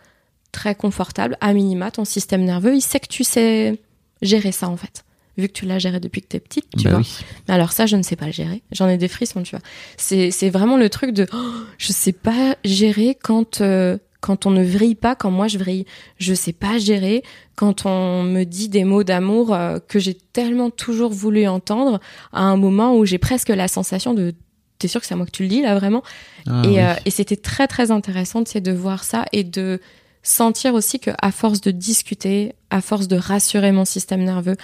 [0.51, 3.80] très confortable, à minima, ton système nerveux, il sait que tu sais
[4.22, 5.03] gérer ça en fait.
[5.36, 6.99] Vu que tu l'as géré depuis que t'es petite, tu Bah vois.
[6.99, 7.18] oui.
[7.47, 8.61] Mais alors ça, je ne sais pas le gérer.
[8.72, 9.64] J'en ai des frissons, tu vois.
[9.97, 14.51] C'est c'est vraiment le truc de oh, je sais pas gérer quand euh, quand on
[14.51, 15.86] ne vrille pas, quand moi je vrille.
[16.17, 17.24] Je sais pas gérer
[17.57, 21.99] quand on me dit des mots d'amour euh, que j'ai tellement toujours voulu entendre
[22.32, 24.34] à un moment où j'ai presque la sensation de
[24.80, 26.03] t'es sûr que c'est à moi que tu le dis là vraiment?
[26.47, 26.80] Ah et, oui.
[26.80, 29.82] euh, et c'était très très intéressant de voir ça et de
[30.24, 34.55] sentir aussi que à force de discuter, à force de rassurer mon système nerveux,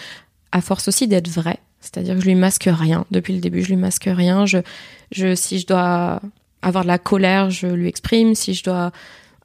[0.53, 3.67] à force aussi d'être vrai, c'est-à-dire que je lui masque rien depuis le début, je
[3.67, 4.45] lui masque rien.
[4.45, 4.59] Je,
[5.11, 6.21] je, si je dois
[6.61, 8.35] avoir de la colère, je lui exprime.
[8.35, 8.91] Si je dois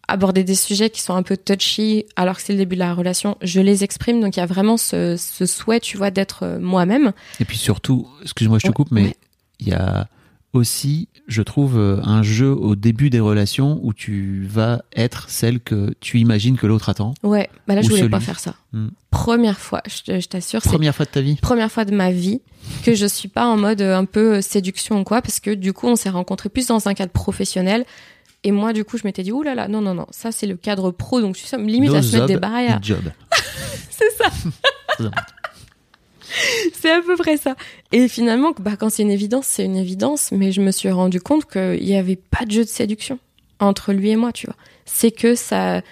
[0.08, 2.94] aborder des sujets qui sont un peu touchy alors que c'est le début de la
[2.94, 4.20] relation, je les exprime.
[4.20, 7.12] Donc il y a vraiment ce, ce souhait, tu vois, d'être euh, moi-même.
[7.40, 9.16] Et puis surtout, excuse-moi, je te Ouais, coupe, mais ouais.
[9.60, 10.08] il y a
[10.52, 15.58] aussi, je trouve, euh, un jeu au début des relations où tu vas être celle
[15.58, 17.14] que tu imagines que l'autre attend.
[17.24, 18.10] Ouais, bah là je Ou voulais celui.
[18.12, 18.54] pas faire ça.
[18.72, 18.88] Hmm.
[19.10, 22.40] Première fois, je, t'assure, Première fois de ta vie première fois de ma vie
[22.84, 25.72] que je suis pas en mode euh, un peu séduction ou quoi parce que du
[25.72, 27.84] coup on s'est rencontrés plus dans un cadre professionnel
[28.44, 30.46] et moi du coup je m'étais dit ouh là là non non non ça c'est
[30.46, 33.02] le cadre pro donc tu sais limite No à se mettre des barrières job.
[33.90, 34.30] c'est ça
[36.72, 37.56] c'est à peu près ça
[37.92, 41.20] et finalement bah quand c'est une évidence c'est une évidence mais je me suis rendu
[41.20, 43.18] compte qu'il y avait pas de jeu de séduction
[43.60, 45.82] entre lui et moi tu vois c'est que ça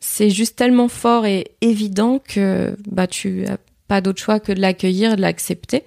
[0.00, 3.56] c'est juste tellement fort et évident que bah tu as
[3.92, 5.84] pas d'autre choix que de l'accueillir, de l'accepter.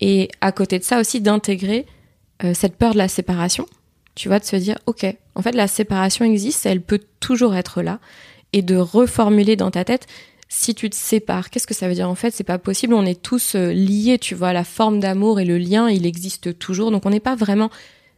[0.00, 1.86] Et à côté de ça aussi d'intégrer
[2.44, 3.66] euh, cette peur de la séparation.
[4.14, 7.82] Tu vois, de se dire, ok, en fait la séparation existe, elle peut toujours être
[7.82, 7.98] là,
[8.52, 10.06] et de reformuler dans ta tête.
[10.48, 12.10] Si tu te sépares, qu'est-ce que ça veut dire?
[12.10, 12.92] En fait C'est pas possible.
[12.92, 14.52] On est tous euh, liés, tu vois.
[14.52, 16.90] La forme d'amour et le lien, il existe toujours.
[16.90, 17.70] Donc on n'est pas vraiment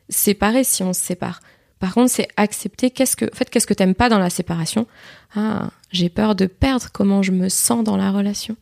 [0.09, 1.41] séparés si on se sépare.
[1.79, 4.87] Par contre, c'est accepter qu'est-ce que, en fait, qu'est-ce que t'aimes pas dans la séparation?
[5.37, 8.57] Ah, j'ai peur de perdre comment je me sens dans la relation.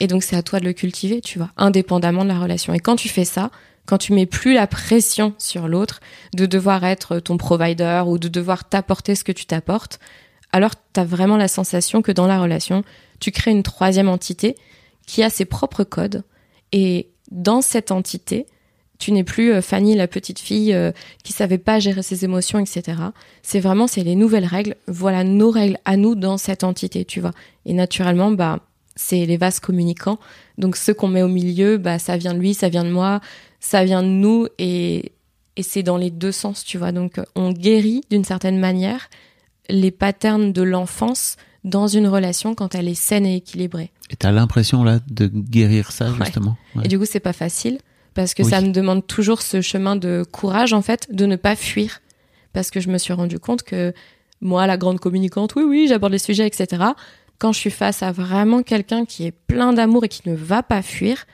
[0.00, 2.72] Et donc, c'est à toi de le cultiver, tu vois, indépendamment de la relation.
[2.72, 3.50] Et quand tu fais ça,
[3.88, 6.00] quand tu mets plus la pression sur l'autre
[6.34, 9.98] de devoir être ton provider ou de devoir t'apporter ce que tu t'apportes,
[10.52, 12.84] alors tu as vraiment la sensation que dans la relation,
[13.18, 14.56] tu crées une troisième entité
[15.06, 16.22] qui a ses propres codes.
[16.70, 18.44] Et dans cette entité,
[18.98, 20.92] tu n'es plus euh, Fanny, la petite fille euh,
[21.24, 22.98] qui savait pas gérer ses émotions, etc.
[23.42, 24.76] C'est vraiment, c'est les nouvelles règles.
[24.86, 27.32] Voilà nos règles à nous dans cette entité, tu vois.
[27.64, 28.58] Et naturellement, bah,
[28.96, 30.18] c'est les vases communicants.
[30.58, 33.20] Donc, ce qu'on met au milieu, bah, ça vient de lui, ça vient de moi,
[33.60, 35.12] ça vient de nous et,
[35.56, 36.92] et c'est dans les deux sens, tu vois.
[36.92, 39.08] Donc, on guérit d'une certaine manière
[39.68, 43.90] les patterns de l'enfance dans une relation quand elle est saine et équilibrée.
[44.10, 46.16] Et t'as l'impression là de guérir ça Ouais.
[46.24, 46.56] justement.
[46.74, 46.84] Ouais.
[46.84, 47.78] Et du coup, c'est pas facile
[48.14, 48.50] parce que Oui.
[48.50, 52.00] ça me demande toujours ce chemin de courage, en fait, de ne pas fuir.
[52.54, 53.92] Parce que je me suis rendu compte que
[54.40, 56.82] moi, la grande communicante, oui, oui, j'aborde les sujets, etc.
[57.38, 60.62] Quand je suis face à vraiment quelqu'un qui est plein d'amour et qui ne va
[60.62, 61.26] pas fuir,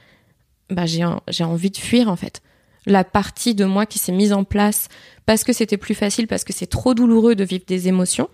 [0.71, 2.43] bah, j'ai, j'ai envie de fuir, en fait.
[2.87, 4.89] La partie de moi qui s'est mise en place
[5.27, 8.29] parce que c'était plus facile, parce que c'est trop douloureux de vivre des émotions,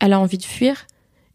[0.00, 0.86] elle a envie de fuir.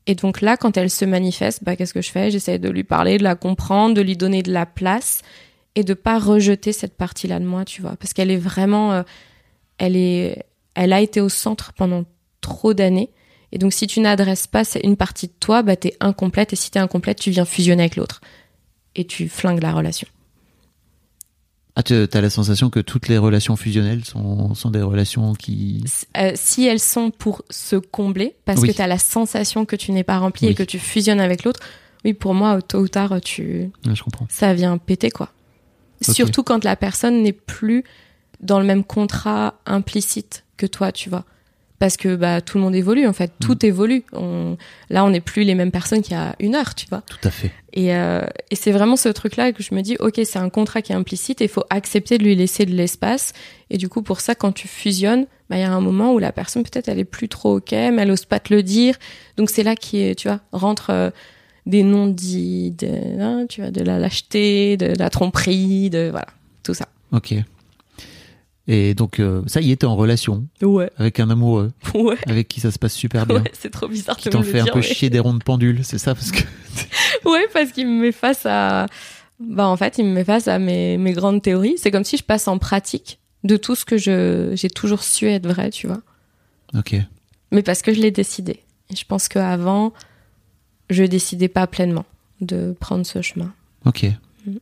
[0.07, 2.31] Et donc là, quand elle se manifeste, bah, qu'est-ce que je fais?
[2.31, 5.21] J'essaie de lui parler, de la comprendre, de lui donner de la place
[5.75, 9.03] et de pas rejeter cette partie-là de moi, tu vois, parce qu'elle est vraiment, euh,
[9.77, 10.45] elle est,
[10.75, 12.05] elle a été au centre pendant
[12.41, 13.11] trop d'années
[13.51, 16.53] Et donc, si tu n'adresses pas une partie de toi, bah, t'es incomplète.
[16.53, 18.21] Et si t'es incomplète, tu viens fusionner avec l'autre.
[18.95, 20.07] Et tu flingues la relation.
[21.75, 25.83] Ah, tu as la sensation que toutes les relations fusionnelles sont, sont des relations qui...
[26.17, 28.69] Euh, si elles sont pour se combler, parce Oui.
[28.69, 30.51] que tu as la sensation que tu n'es pas rempli Oui.
[30.51, 31.61] et que tu fusionnes avec l'autre,
[32.03, 34.25] oui, pour moi, tôt ou tard, tu, je comprends.
[34.29, 35.31] ça vient péter, quoi.
[36.01, 37.83] Surtout quand la personne n'est plus
[38.41, 41.25] dans le même contrat implicite que toi, tu vois.
[41.79, 43.31] Parce que bah, tout le monde évolue, en fait.
[43.31, 43.45] Mm.
[43.45, 44.03] Tout évolue.
[44.11, 44.57] On...
[44.89, 47.01] Là, on n'est plus les mêmes personnes qu'il y a une heure, tu vois.
[47.09, 47.51] Tout à fait.
[47.73, 50.81] Et, euh, et c'est vraiment ce truc-là que je me dis, ok, c'est un contrat
[50.81, 53.33] qui est implicite et il faut accepter de lui laisser de l'espace.
[53.69, 56.19] Et du coup, pour ça, quand tu fusionnes, bah, il y a un moment où
[56.19, 58.95] la personne, peut-être, elle est plus trop ok, mais elle ose pas te le dire.
[59.37, 61.09] Donc c'est là qui est, tu vois, rentre euh,
[61.65, 66.27] des non-dits, de, hein, tu vois, de la lâcheté, de la tromperie, de voilà,
[66.63, 66.87] tout ça.
[67.11, 67.35] Ok.
[68.71, 72.17] Et donc, euh, ça y est, t'es en relation Ouais, avec un amoureux ouais.
[72.27, 73.41] avec qui ça se passe super bien.
[73.41, 75.09] Ouais, c'est trop bizarre Qui de t'en me le fait un dire, peu mais- chier
[75.09, 76.43] des ronds de pendule, c'est ça parce que
[77.25, 78.85] Ouais, parce qu'il me met face à.
[79.39, 81.75] Bah, en fait, il me met face à mes, mes grandes théories.
[81.77, 85.27] C'est comme si je passe en pratique de tout ce que je, j'ai toujours su
[85.27, 86.01] être vrai, tu vois.
[86.77, 86.95] Ok.
[87.51, 88.59] Mais parce que je l'ai décidé.
[88.91, 89.93] Et je pense qu'avant,
[90.91, 92.05] je décidais pas pleinement
[92.41, 93.51] de prendre ce chemin.
[93.85, 94.05] Ok.
[94.45, 94.57] Mm.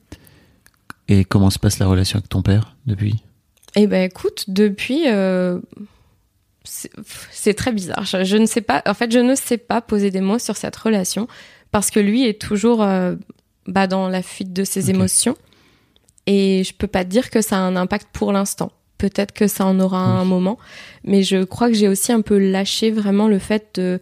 [1.10, 3.22] Et comment se passe la relation avec ton père depuis?
[3.78, 5.04] Eh ben, écoute, depuis.
[5.08, 5.60] euh,
[7.32, 8.04] c'est très bizarre.
[8.06, 8.82] Je, je ne sais pas.
[8.86, 11.28] En fait, je ne sais pas poser des mots sur cette relation
[11.72, 13.16] parce que lui est toujours euh,
[13.68, 15.36] bah, dans la fuite de ses émotions.
[16.26, 18.72] Et je peux pas te dire que ça a un impact pour l'instant.
[18.98, 20.58] Peut-être que ça en aura un moment.
[21.06, 24.00] Mais je crois que j'ai aussi un peu lâché vraiment le fait de.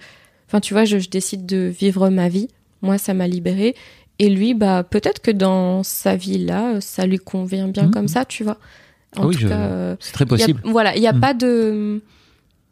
[0.48, 2.48] Enfin, tu vois, je, je décide de vivre ma vie.
[2.82, 3.76] Moi, ça m'a libérée.
[4.18, 7.92] Et lui, bah, peut-être que dans sa vie là, ça lui convient bien Mhm.
[7.92, 8.58] comme ça, tu vois.
[9.18, 10.62] En oui, je- euh, C'est très il y a- possible.
[10.66, 11.20] voilà, il n'y a Mm.
[11.20, 12.02] pas de.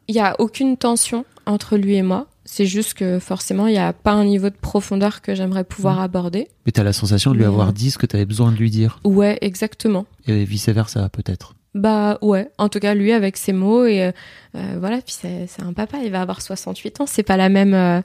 [0.07, 2.27] Il y a aucune tension entre lui et moi.
[2.45, 5.97] C'est juste que forcément, il n'y a pas un niveau de profondeur que j'aimerais pouvoir
[5.99, 6.03] Mm.
[6.03, 6.47] aborder.
[6.65, 8.57] Mais t'as la sensation de lui Mais, avoir euh, dit ce que t'avais besoin de
[8.57, 8.99] lui dire.
[9.05, 10.05] Ouais, exactement.
[10.27, 11.55] Et vice versa, peut-être.
[11.73, 13.85] Bah ouais, en tout cas, lui avec ses mots.
[13.85, 14.11] Et
[14.55, 17.05] euh, voilà, puis c'est un papa, il va avoir 68 ans.
[17.07, 17.73] C'est pas la même.
[17.73, 18.01] euh,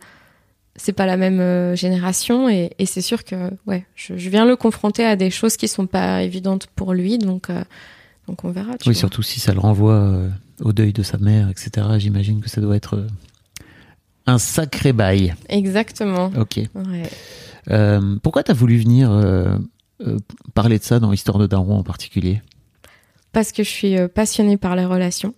[0.80, 3.34] c'est pas la même euh, génération et, et c'est sûr que
[3.66, 7.18] ouais, je, je viens le confronter à des choses qui sont pas évidentes pour lui,
[7.18, 7.50] donc
[8.28, 8.78] donc on verra.
[8.78, 9.00] Tu Oui, vois.
[9.00, 10.28] surtout si ça le renvoie euh,
[10.60, 11.86] au deuil de sa mère, etc.
[11.98, 13.06] J'imagine que ça doit être euh,
[14.26, 15.34] un sacré bail.
[15.48, 16.30] Exactement.
[16.38, 16.58] Ok.
[16.74, 17.02] Ouais.
[17.70, 19.56] Euh, pourquoi t'as voulu venir euh,
[20.06, 20.18] euh,
[20.54, 22.40] parler de ça dans Histoire de Daron en particulier?
[23.32, 25.34] Parce que je suis passionnée par les relations,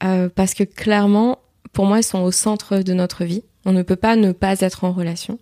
[0.00, 1.38] parce que clairement,
[1.72, 3.42] pour moi, elles sont au centre de notre vie.
[3.64, 5.38] On ne peut pas ne pas être en relation.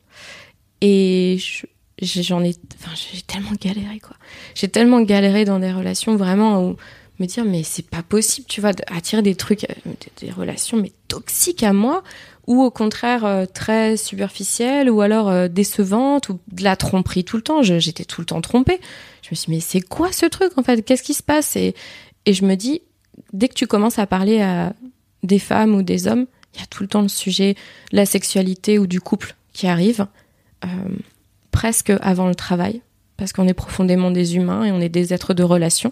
[0.80, 1.66] Et je-
[2.00, 2.54] j'en ai,
[2.94, 4.16] j'ai tellement galéré, quoi.
[4.54, 6.76] J'ai tellement galéré dans des relations vraiment où
[7.18, 10.92] me dire, mais c'est pas possible, tu vois, attirer des trucs, euh, des, relations, mais
[11.08, 12.02] toxiques à moi,
[12.46, 17.36] ou au contraire euh, très superficielles, ou alors euh, décevantes, ou de la tromperie tout
[17.36, 17.62] le temps.
[17.62, 18.80] J'étais tout le temps trompée.
[19.22, 20.82] Je me suis dit, mais c'est quoi ce truc en fait?
[20.82, 21.56] Qu'est-ce qui se passe?
[21.56, 21.74] Et,
[22.26, 22.82] et je me dis,
[23.32, 24.74] dès que tu commences à parler à
[25.22, 27.54] des femmes ou des hommes, il y a tout le temps le sujet
[27.92, 30.06] de la sexualité ou du couple qui arrive,
[31.56, 32.82] presque avant le travail,
[33.16, 35.90] parce qu'on est profondément des humains et on est des êtres de relation.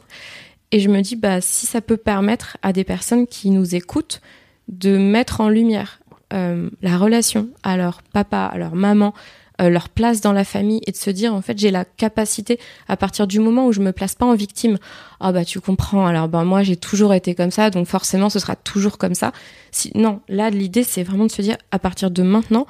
[0.72, 4.20] Et je me dis, bah, si ça peut permettre à des personnes qui nous écoutent
[4.68, 6.00] de mettre en lumière
[6.34, 9.14] euh, la relation à leur papa, à leur maman,
[9.62, 12.60] euh, leur place dans la famille et de se dire, en fait, j'ai la capacité,
[12.86, 14.76] à partir du moment où je me place pas en victime,
[15.18, 18.38] ah bah tu comprends, alors ben moi j'ai toujours été comme ça, donc forcément ce
[18.38, 19.32] sera toujours comme ça.
[19.70, 22.66] Si, non, là l'idée c'est vraiment de se dire, à partir de maintenant,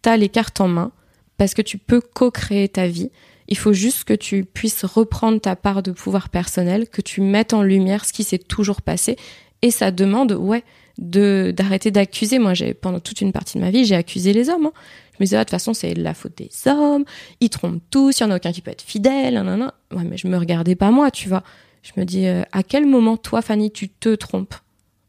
[0.00, 0.92] t'as les cartes en main,
[1.38, 3.10] parce que tu peux co-créer ta vie.
[3.48, 7.54] Il faut juste que tu puisses reprendre ta part de pouvoir personnel, que tu mettes
[7.54, 9.16] en lumière ce qui s'est toujours passé.
[9.62, 10.64] Et ça demande, ouais,
[10.98, 12.38] de d'arrêter d'accuser.
[12.38, 14.66] Moi, j'ai pendant toute une partie de ma vie, j'ai accusé les hommes.
[14.66, 14.72] hein.
[15.12, 17.04] Je me disais, ah, de toute façon, c'est la faute des hommes.
[17.40, 18.20] Ils trompent tous.
[18.20, 19.34] Il y en a aucun qui peut être fidèle.
[19.34, 19.74] Nanana.
[19.92, 21.42] Ouais, mais je me regardais pas moi, tu vois.
[21.82, 24.54] Je me dis, euh, à quel moment, toi, Fanny, tu te trompes?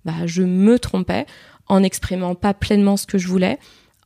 [0.06, 1.26] Bah, je me trompais
[1.68, 3.60] en n'exprimant pas pleinement ce que je voulais,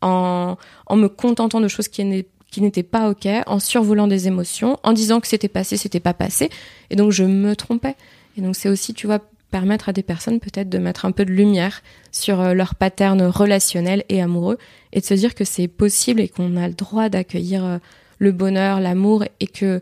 [0.04, 0.58] en,
[0.96, 5.28] me contentant de choses qui n'étaient pas ok, en survolant des émotions, en disant que
[5.28, 6.50] c'était passé, c'était pas passé,
[6.90, 7.96] et donc je me trompais.
[8.38, 9.20] Et donc c'est aussi, tu vois,
[9.52, 13.22] permettre à des personnes peut-être de mettre un peu de lumière sur euh, leur pattern
[13.22, 14.58] relationnel et amoureux,
[14.92, 17.78] et de se dire que c'est possible et qu'on a le droit d'accueillir euh,
[18.18, 19.82] le bonheur, l'amour, et que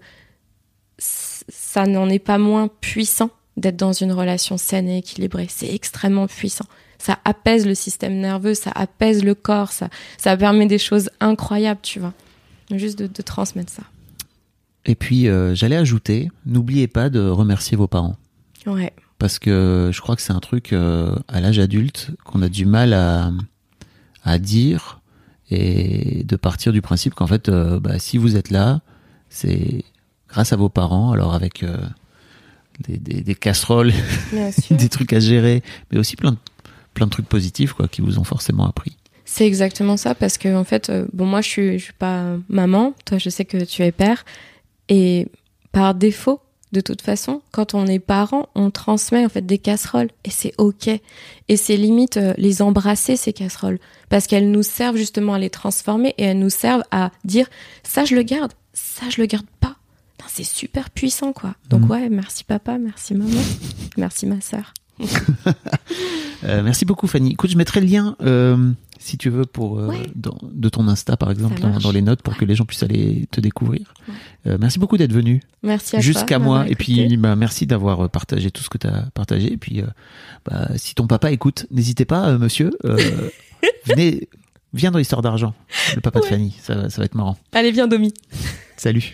[0.98, 5.48] ça n'en est pas moins puissant d'être dans une relation saine et équilibrée.
[5.50, 6.66] C'est extrêmement puissant.
[7.02, 11.80] Ça apaise le système nerveux, ça apaise le corps, ça, ça permet des choses incroyables,
[11.82, 12.14] tu vois.
[12.76, 13.84] Juste de, de transmettre ça.
[14.86, 18.16] Et puis, euh, j'allais ajouter, n'oubliez pas de remercier vos parents.
[18.66, 18.94] Ouais.
[19.20, 22.66] Parce que je crois que c'est un truc euh, à l'âge adulte qu'on a du
[22.66, 23.32] mal à,
[24.24, 25.00] à dire
[25.50, 28.82] et de partir du principe qu'en fait, euh, bah, si vous êtes là,
[29.30, 29.84] c'est
[30.30, 31.64] grâce à vos parents, alors avec
[32.88, 33.92] des, des- des casseroles,
[34.72, 36.38] des trucs à gérer, mais aussi plein de,
[36.94, 38.98] plein de trucs positifs quoi, qui vous ont forcément appris.
[39.26, 42.36] C'est exactement ça parce que en fait, euh, bon moi je suis, je suis pas
[42.50, 44.26] maman, toi je sais que tu es père
[44.90, 45.28] et
[45.72, 46.42] par défaut,
[46.74, 50.54] de toute façon, quand on est parent, on transmet en fait des casseroles et c'est
[50.58, 53.80] ok et c'est limite euh, les embrasser ces casseroles
[54.10, 57.48] parce qu'elles nous servent justement à les transformer et elles nous servent à dire
[57.84, 59.76] ça je le garde, ça je le garde pas.
[60.34, 61.56] C'est super puissant quoi.
[61.70, 61.90] Donc Mhm.
[61.92, 63.42] ouais, merci papa, merci maman,
[63.98, 64.74] merci ma sœur.
[66.44, 67.34] Euh, merci beaucoup Fanny.
[67.34, 70.10] Écoute, je mettrai le lien euh, si tu veux pour euh, Ouais.
[70.16, 72.40] dans- de ton Insta par exemple dans, les notes pour Ouais.
[72.40, 73.94] que les gens puissent aller te découvrir.
[74.48, 74.58] Ouais.
[74.58, 78.64] Merci beaucoup d'être venu Merci à jusqu'à moi et puis bah, merci d'avoir partagé tout
[78.64, 79.84] ce que tu as partagé et puis
[80.46, 82.72] bah, si ton papa écoute, n'hésitez pas monsieur
[83.86, 84.28] venez
[84.74, 85.54] viens dans l'histoire d'argent.
[85.94, 86.26] Le papa de.
[86.26, 87.38] Fanny, ça, ça va être marrant.
[87.52, 88.16] Allez viens Domi.
[88.78, 89.14] Salut.